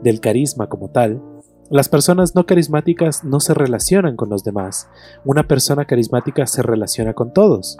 [0.03, 1.23] del carisma como tal,
[1.69, 4.89] las personas no carismáticas no se relacionan con los demás.
[5.25, 7.77] Una persona carismática se relaciona con todos.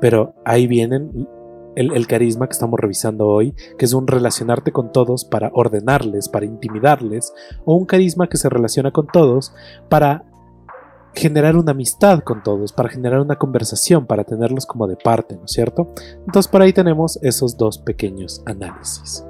[0.00, 1.26] Pero ahí vienen
[1.76, 6.46] el, carisma que estamos revisando hoy, que es un relacionarte con todos para ordenarles, para
[6.46, 7.32] intimidarles,
[7.64, 9.54] o un carisma que se relaciona con todos
[9.88, 10.24] para
[11.14, 15.44] generar una amistad con todos, para generar una conversación, para tenerlos como de parte, ¿no
[15.44, 15.92] es cierto?
[16.26, 19.24] Entonces por ahí tenemos esos dos pequeños análisis.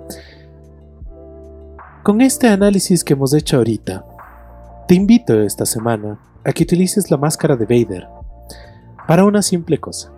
[2.02, 4.04] Con este análisis que hemos hecho ahorita,
[4.88, 8.08] te invito esta semana a que utilices la máscara de Vader
[9.06, 10.15] para una simple cosa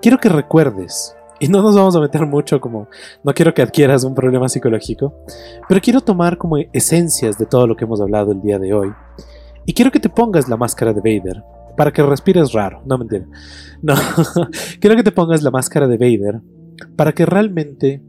[0.00, 2.88] quiero que recuerdes, y no nos vamos a meter mucho como,
[3.24, 5.14] no quiero que adquieras un problema psicológico,
[5.68, 8.92] pero quiero tomar como esencias de todo lo que hemos hablado el día de hoy,
[9.66, 11.42] y quiero que te pongas la máscara de Vader,
[11.76, 13.26] para que respires raro, no mentira,
[13.82, 13.94] no,
[14.80, 16.40] quiero que te pongas la máscara de Vader,
[16.96, 18.02] para que realmente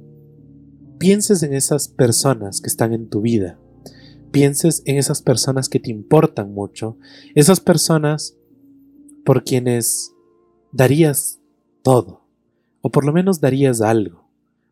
[0.97, 3.57] pienses en esas personas que están en tu vida,
[4.31, 6.97] pienses en esas personas que te importan mucho,
[7.35, 8.37] esas personas
[9.25, 10.13] por quienes
[10.71, 11.40] darías
[11.83, 12.21] todo,
[12.81, 14.23] o por lo menos darías algo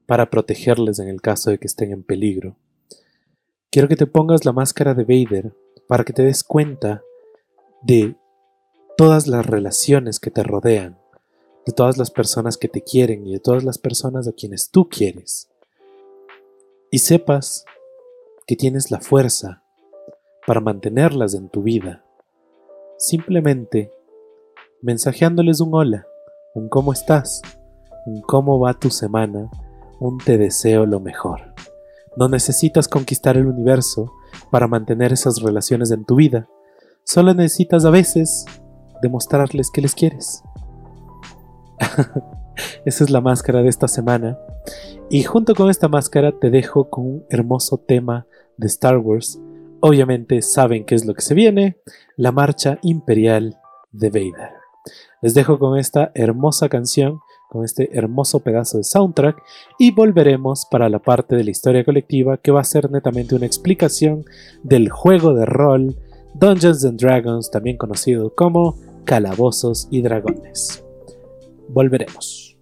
[0.05, 2.55] para protegerles en el caso de que estén en peligro.
[3.71, 5.53] Quiero que te pongas la máscara de Vader
[5.87, 7.03] para que te des cuenta
[7.83, 8.15] de
[8.97, 10.97] todas las relaciones que te rodean,
[11.65, 14.89] de todas las personas que te quieren y de todas las personas a quienes tú
[14.89, 15.49] quieres.
[16.91, 17.65] Y sepas
[18.47, 19.63] que tienes la fuerza
[20.47, 22.03] para mantenerlas en tu vida,
[22.97, 23.91] simplemente
[24.81, 26.07] mensajeándoles un hola
[26.55, 27.41] un cómo estás,
[28.05, 29.49] un cómo va tu semana,
[29.99, 31.53] un te deseo lo mejor.
[32.15, 34.11] No necesitas conquistar el universo
[34.51, 36.47] para mantener esas relaciones en tu vida,
[37.03, 38.45] solo necesitas a veces
[39.01, 40.43] demostrarles que les quieres.
[42.85, 44.37] Esa es la máscara de esta semana.
[45.09, 49.39] Y junto con esta máscara te dejo con un hermoso tema de Star Wars.
[49.79, 51.77] Obviamente saben qué es lo que se viene,
[52.17, 53.57] la marcha imperial
[53.91, 54.58] de Vader.
[55.21, 59.41] Les dejo con esta hermosa canción, con este hermoso pedazo de soundtrack
[59.77, 63.45] y volveremos para la parte de la historia colectiva que va a ser netamente una
[63.45, 64.23] explicación
[64.63, 65.95] del juego de rol
[66.35, 70.83] Dungeons and Dragons, también conocido como Calabozos y Dragones.
[71.69, 72.57] Volveremos.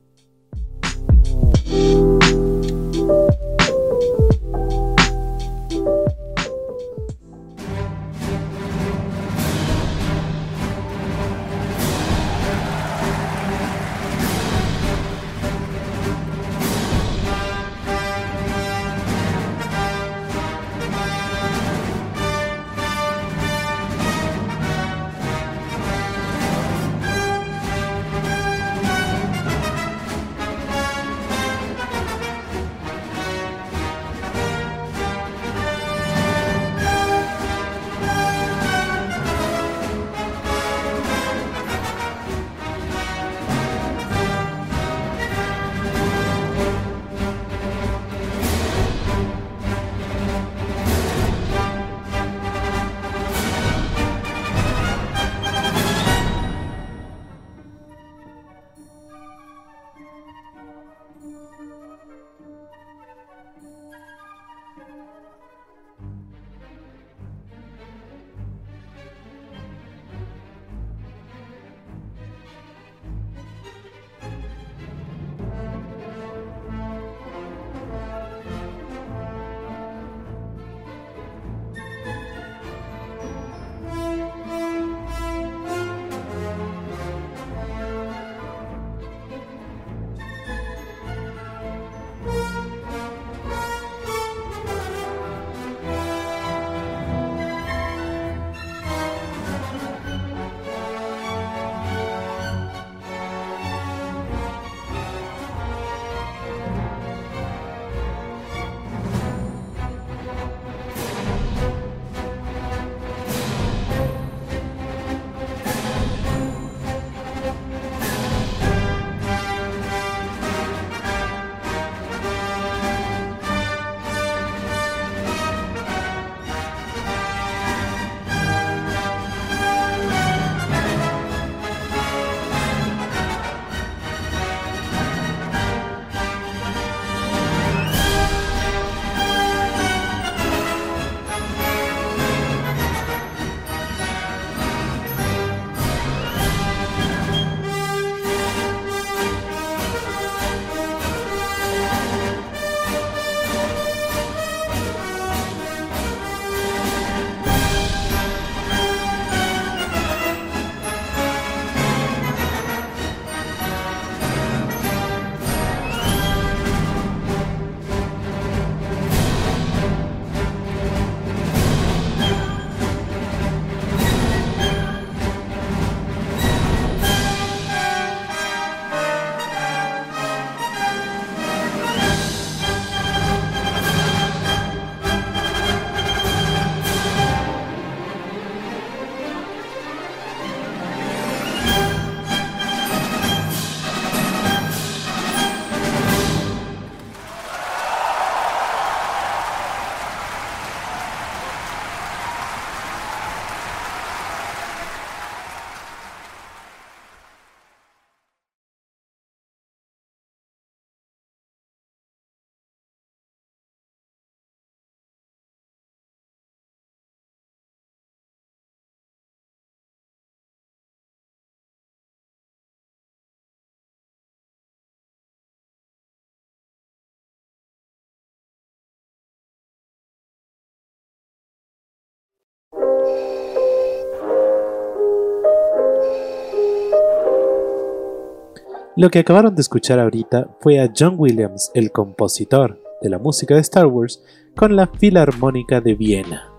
[238.97, 243.53] Lo que acabaron de escuchar ahorita fue a John Williams, el compositor de la música
[243.53, 244.23] de Star Wars,
[244.55, 246.51] con la Filarmónica de Viena,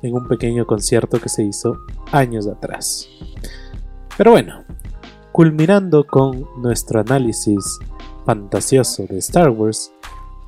[0.00, 1.76] en un pequeño concierto que se hizo
[2.10, 3.06] años atrás.
[4.16, 4.64] Pero bueno,
[5.30, 7.78] culminando con nuestro análisis
[8.24, 9.92] fantasioso de Star Wars,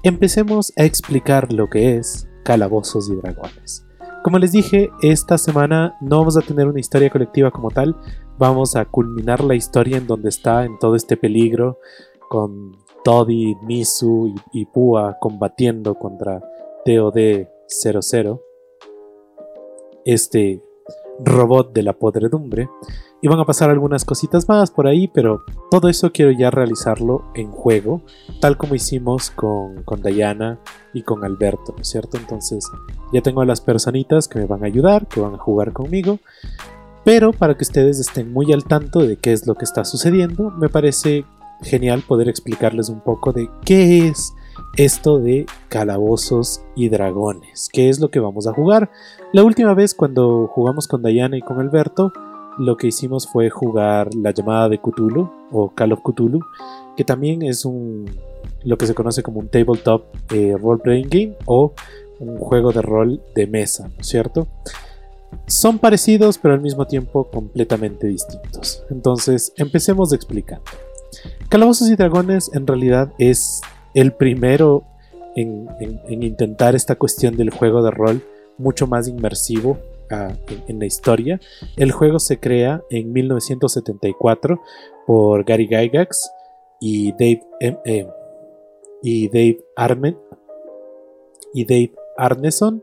[0.05, 3.85] empecemos a explicar lo que es Calabozos y Dragones.
[4.25, 7.95] Como les dije, esta semana no vamos a tener una historia colectiva como tal,
[8.39, 11.79] vamos a culminar la historia en donde está en todo este peligro
[12.29, 16.43] con Toddy, Misu y, Pua combatiendo contra
[16.85, 18.41] TOD-00,
[20.05, 20.63] este
[21.21, 22.69] robot de la podredumbre.
[23.23, 27.25] Y van a pasar algunas cositas más por ahí, pero todo eso quiero ya realizarlo
[27.35, 28.03] en juego,
[28.41, 30.61] tal como hicimos con, con Diana
[30.93, 32.19] y con Alberto, ¿no es cierto?
[32.19, 32.71] Entonces
[33.13, 36.19] ya tengo a las personitas que me van a ayudar, que van a jugar conmigo.
[37.07, 40.51] Pero para que ustedes estén muy al tanto de qué es lo que está sucediendo,
[40.51, 41.25] me parece
[41.63, 44.33] genial poder explicarles un poco de qué es
[44.77, 48.91] esto de calabozos y dragones, qué es lo que vamos a jugar.
[49.33, 52.13] La última vez cuando jugamos con Diana y con Alberto,
[52.59, 56.41] lo que hicimos fue jugar la llamada de Cthulhu o Call of Cthulhu,
[56.97, 58.11] que también es un
[58.65, 61.73] lo que se conoce como un tabletop eh, role playing game o
[62.19, 64.49] un juego de rol de mesa, ¿cierto?
[65.47, 68.83] Son parecidos pero al mismo tiempo completamente distintos.
[68.91, 70.65] Entonces, empecemos explicando.
[71.49, 73.61] Calabozos y Dragones en realidad es
[73.95, 74.85] el primero
[75.37, 75.69] en,
[76.09, 78.23] intentar esta cuestión del juego de rol
[78.59, 79.79] mucho más inmersivo
[80.11, 80.33] ah,
[80.67, 81.41] en, la historia.
[81.77, 84.61] El juego se crea en 1974
[85.07, 86.31] por Gary Gygax
[86.81, 88.09] y Dave, eh,
[89.03, 90.17] y Dave Armen
[91.55, 92.83] y Dave Arneson.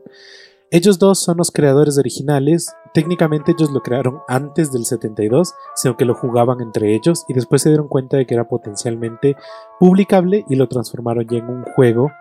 [0.74, 6.04] Ellos dos son los creadores originales Técnicamente ellos lo crearon antes del 72, sino que
[6.04, 9.34] lo jugaban entre ellos y después se dieron cuenta de que era potencialmente
[9.80, 12.12] publicable y lo transformaron ya en un juego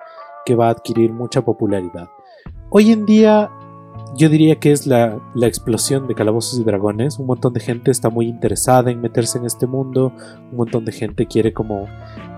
[0.48, 2.10] que va a adquirir mucha popularidad.
[2.72, 3.52] Hoy en día
[4.16, 7.20] yo diría que es la, explosión de Calabozos y Dragones.
[7.20, 10.12] Un montón de gente está muy interesada en meterse en este mundo.
[10.52, 11.86] Un montón de gente quiere como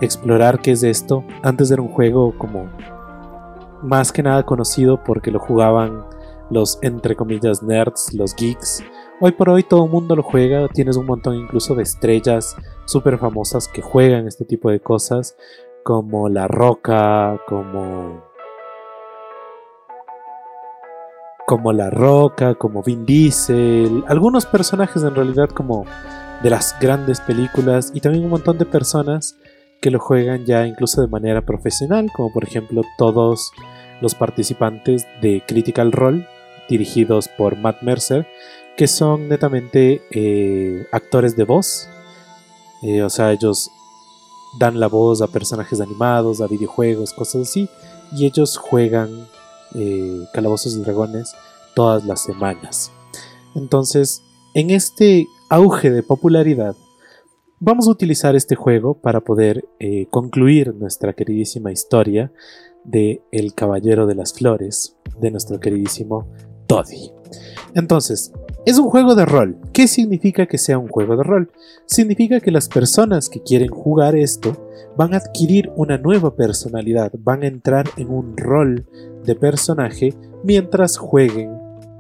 [0.02, 1.24] explorar qué es esto.
[1.42, 2.70] Antes era un juego como
[3.86, 6.06] más que nada conocido porque lo jugaban
[6.50, 8.84] los entre comillas nerds, los geeks.
[9.22, 12.56] Hoy por hoy todo el mundo lo juega, tienes un montón incluso de estrellas
[12.86, 15.36] súper famosas que juegan este tipo de cosas,
[15.84, 18.24] como La Roca, como...
[21.48, 25.86] Como La Roca, como Vin Diesel, algunos personajes en realidad como
[26.42, 29.38] de las grandes películas y también un montón de personas
[29.80, 33.52] que lo juegan ya incluso de manera profesional, como por ejemplo todos
[34.02, 36.28] los participantes de Critical Role,
[36.70, 38.28] dirigidos por Matt Mercer,
[38.76, 41.88] que son netamente eh, actores de voz.
[42.84, 43.72] Eh, o sea, ellos
[44.60, 47.70] dan la voz a personajes animados, a videojuegos, cosas así.
[48.12, 49.28] Y ellos juegan
[49.76, 51.34] eh, Calabozos y Dragones
[51.74, 52.92] todas las semanas.
[53.56, 54.22] Entonces,
[54.54, 56.76] en este auge de popularidad,
[57.60, 59.66] vamos a utilizar este juego para poder
[60.10, 62.32] concluir nuestra queridísima historia
[62.86, 66.28] de El Caballero de las Flores, de nuestro queridísimo
[66.68, 67.12] Toddy.
[67.74, 68.32] Entonces,
[68.66, 69.58] es un juego de rol.
[69.74, 71.52] ¿Qué significa que sea un juego de rol?
[71.86, 74.56] Significa que las personas que quieren jugar esto
[74.98, 78.88] van a adquirir una nueva personalidad, van a entrar en un rol
[79.24, 80.14] de personaje
[80.44, 81.52] mientras jueguen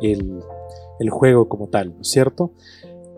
[0.01, 0.39] el,
[0.99, 2.53] el juego como tal, ¿no es cierto?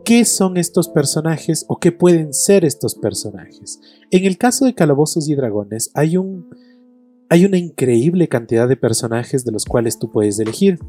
[0.04, 3.80] ¿Qué son estos personajes o qué pueden ser estos personajes?
[4.10, 6.50] En el caso de Calabozos y Dragones hay un
[7.30, 10.80] hay una increíble cantidad de personajes de los cuales tú puedes elegir,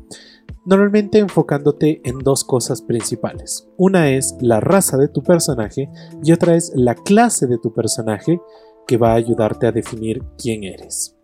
[0.65, 3.69] normalmente enfocándote en dos cosas principales.
[3.77, 5.89] Una es la raza de tu personaje
[6.23, 8.41] y otra es la clase de tu personaje
[8.87, 11.15] que va a ayudarte a definir quién eres.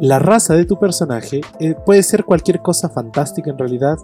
[0.00, 3.96] La raza de tu personaje eh, puede ser cualquier cosa fantástica en realidad.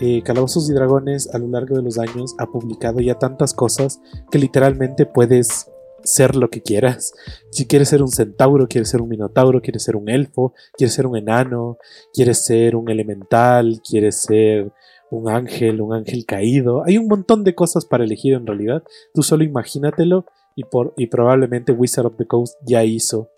[0.00, 4.00] Eh, Calabozos y Dragones a lo largo de los años ha publicado ya tantas cosas
[4.30, 5.70] que literalmente puedes
[6.04, 7.12] ser lo que quieras.
[7.50, 11.06] Si quieres ser un centauro, quieres ser un minotauro, quieres ser un elfo, quieres ser
[11.06, 11.78] un enano,
[12.12, 14.72] quieres ser un elemental, quieres ser
[15.10, 16.84] un ángel, un ángel caído.
[16.84, 18.82] Hay un montón de cosas para elegir en realidad.
[19.14, 20.26] Tú solo imagínatelo
[20.56, 20.62] y,
[20.96, 23.30] y probablemente Wizard of the Coast ya hizo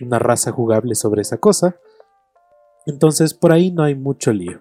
[0.00, 1.76] una raza jugable sobre esa cosa.
[2.86, 4.60] Entonces por ahí no hay mucho lío.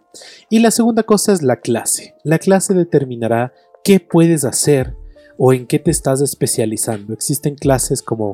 [0.50, 2.16] Y la segunda cosa es la clase.
[2.24, 4.96] La clase determinará qué puedes hacer
[5.38, 7.14] o en qué te estás especializando.
[7.14, 8.32] Existen clases como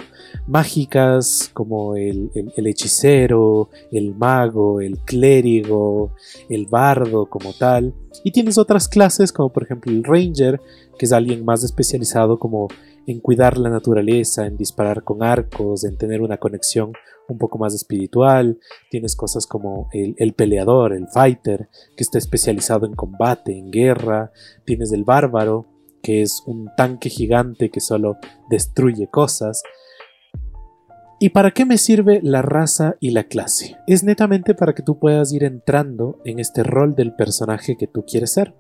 [0.48, 6.14] mágicas, como el, hechicero, el mago, el clérigo,
[6.50, 7.94] el bardo como tal.
[8.24, 10.62] Y tienes otras clases como por ejemplo el ranger,
[10.98, 12.68] que es alguien más especializado como
[13.08, 16.94] en cuidar la naturaleza, en disparar con arcos, en tener una conexión
[17.28, 18.60] un poco más espiritual.
[18.92, 24.32] Tienes cosas como el, el, peleador, el fighter, que está especializado en combate, en guerra.
[24.66, 25.66] Tienes el bárbaro,
[26.02, 28.18] que es un tanque gigante que solo
[28.50, 29.64] destruye cosas.
[31.20, 33.78] ¿Y para qué me sirve la raza y la clase?
[33.88, 38.06] Es netamente para que tú puedas ir entrando en este rol del personaje que tú
[38.06, 38.56] quieres ser.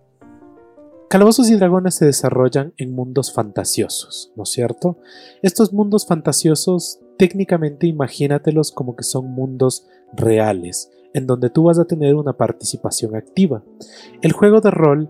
[1.09, 4.97] Calabozos y dragones se desarrollan en mundos fantasiosos, ¿no es cierto?
[5.41, 11.85] Estos mundos fantasiosos, técnicamente imagínatelos como que son mundos reales, en donde tú vas a
[11.85, 13.63] tener una participación activa.
[14.21, 15.09] El juego de rol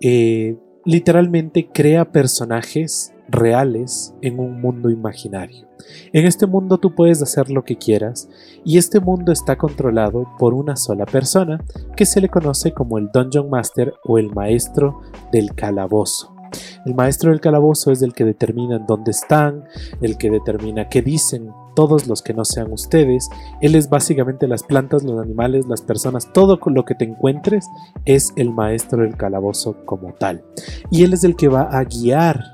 [0.00, 5.68] eh, literalmente crea personajes reales en un mundo imaginario.
[6.12, 8.28] En este mundo tú puedes hacer lo que quieras
[8.64, 11.64] y este mundo está controlado por una sola persona
[11.96, 15.00] que se le conoce como el Dungeon Master o el maestro
[15.32, 16.39] del calabozo.
[16.86, 19.64] El maestro del calabozo es el que determina dónde están,
[20.00, 23.28] el que determina qué dicen todos los que no sean ustedes.
[23.60, 27.66] Él es básicamente las plantas, los animales, las personas, todo lo que te encuentres
[28.04, 30.44] es el maestro del calabozo como tal.
[30.90, 32.44] Y él es el que va a guiar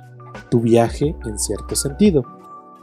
[0.51, 2.24] tu viaje en cierto sentido.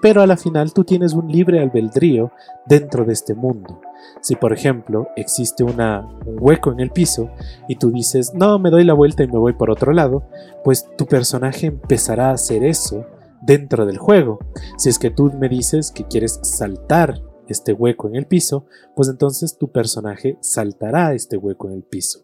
[0.02, 2.32] Pero a la final tú tienes un libre albedrío
[2.66, 3.80] dentro de este mundo.
[4.22, 5.78] Si por ejemplo existe un
[6.26, 7.30] hueco en el piso
[7.68, 10.24] y tú dices, no, me doy la vuelta y me voy por otro lado,
[10.64, 13.06] pues tu personaje empezará a hacer eso
[13.42, 14.40] dentro del juego.
[14.78, 19.10] Si es que tú me dices que quieres saltar este hueco en el piso, pues
[19.10, 22.22] entonces tu personaje saltará este hueco en el piso.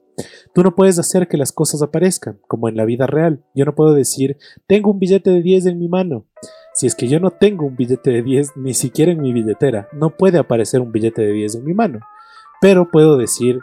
[0.54, 3.44] Tú no puedes hacer que las cosas aparezcan, como en la vida real.
[3.54, 6.26] Yo no puedo decir, tengo un billete de 10 en mi mano.
[6.74, 9.90] Si es que yo no tengo un billete de 10 ni siquiera en mi billetera,
[9.92, 12.00] no puede aparecer un billete de 10 en mi mano.
[12.62, 13.60] Pero puedo decir,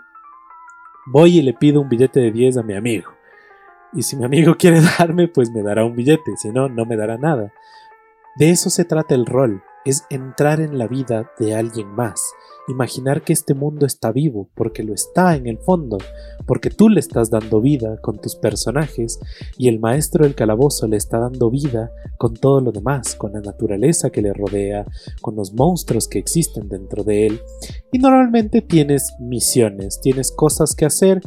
[1.07, 3.13] voy y le pido un billete de 10 a mi amigo.
[3.93, 6.97] Y si mi amigo quiere darme, pues me dará un billete, si no, no me
[6.97, 7.53] dará nada.
[8.37, 12.23] De eso se trata el rol, es entrar en la vida de alguien más,
[12.69, 15.99] imaginar que este mundo está vivo, porque lo está en el fondo,
[16.47, 19.19] porque tú le estás dando vida con tus personajes
[19.57, 23.41] y el maestro del calabozo le está dando vida con todo lo demás, con la
[23.41, 24.87] naturaleza que le rodea,
[25.21, 27.41] con los monstruos que existen dentro de él.
[27.93, 31.21] Y normalmente tienes misiones, tienes cosas que hacer,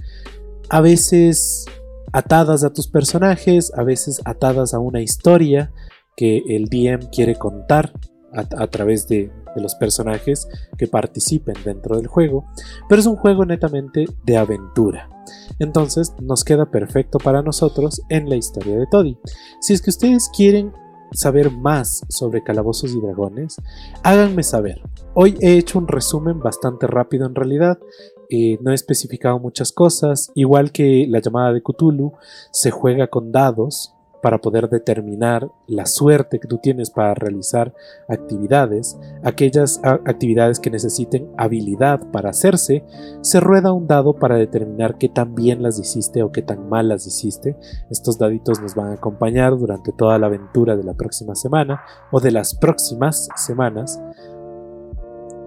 [0.69, 1.65] a veces
[2.11, 5.71] atadas a tus personajes, a veces atadas a una historia
[6.15, 7.93] que el DM quiere contar
[8.33, 12.45] a, través de, los personajes que participen dentro del juego,
[12.87, 15.09] pero es un juego netamente de aventura.
[15.57, 19.17] Entonces nos queda perfecto para nosotros en la historia de Toddy.
[19.59, 20.71] Si es que ustedes quieren
[21.11, 23.57] saber más sobre calabozos y dragones,
[24.03, 24.81] háganme saber.
[25.13, 27.79] Hoy he hecho un resumen bastante rápido en realidad,
[28.29, 32.13] eh, no he especificado muchas cosas, igual que la llamada de Cthulhu,
[32.51, 37.73] se juega con dados, para poder determinar la suerte que tú tienes para realizar
[38.07, 42.83] actividades, aquellas actividades que necesiten habilidad para hacerse,
[43.21, 46.89] se rueda un dado para determinar qué tan bien las hiciste o qué tan mal
[46.89, 47.57] las hiciste.
[47.89, 52.19] Estos daditos nos van a acompañar durante toda la aventura de la próxima semana o
[52.19, 54.01] de las próximas semanas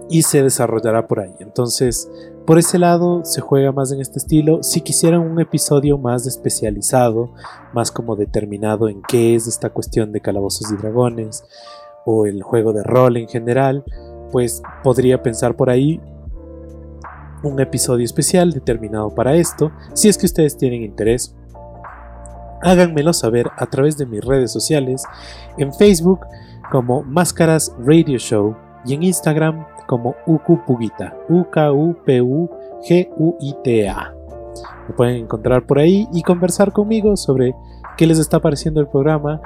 [0.09, 1.33] y se desarrollará por ahí.
[1.39, 2.09] Entonces,
[2.45, 4.63] por ese lado se juega más en este estilo.
[4.63, 7.33] Si quisieran un episodio más especializado,
[7.73, 11.43] más como determinado en qué es esta cuestión de calabozos y dragones
[12.05, 13.83] o el juego de rol en general,
[14.31, 16.01] pues podría pensar por ahí
[17.43, 19.71] un episodio especial determinado para esto.
[19.93, 21.35] Si es que ustedes tienen interés,
[22.61, 25.03] háganmelo saber a través de mis redes sociales,
[25.57, 26.21] en Facebook
[26.71, 34.15] como Máscaras Radio Show y en Instagram como Ukupugita, U-K-U-P-U-G-U-I-T-A.
[34.87, 37.55] Me pueden encontrar por ahí y conversar conmigo sobre
[37.97, 39.41] qué les está pareciendo el programa.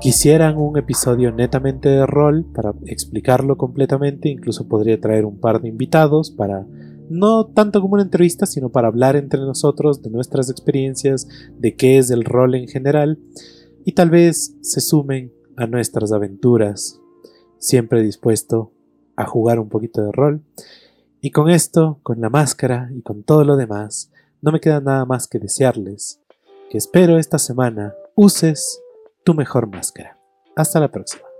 [0.00, 5.68] Quisieran un episodio netamente de rol para explicarlo completamente, incluso podría traer un par de
[5.68, 6.66] invitados para
[7.08, 11.98] no tanto como una entrevista, sino para hablar entre nosotros de nuestras experiencias, de qué
[11.98, 13.18] es el rol en general
[13.84, 17.00] y tal vez se sumen a nuestras aventuras,
[17.58, 18.72] siempre dispuesto
[19.16, 20.42] a jugar un poquito de rol.
[21.20, 24.10] Y con esto, con la máscara y con todo lo demás,
[24.40, 26.22] no me queda nada más que desearles
[26.72, 28.80] que espero esta semana uses
[29.24, 30.18] tu mejor máscara.
[30.56, 31.31] Hasta la próxima.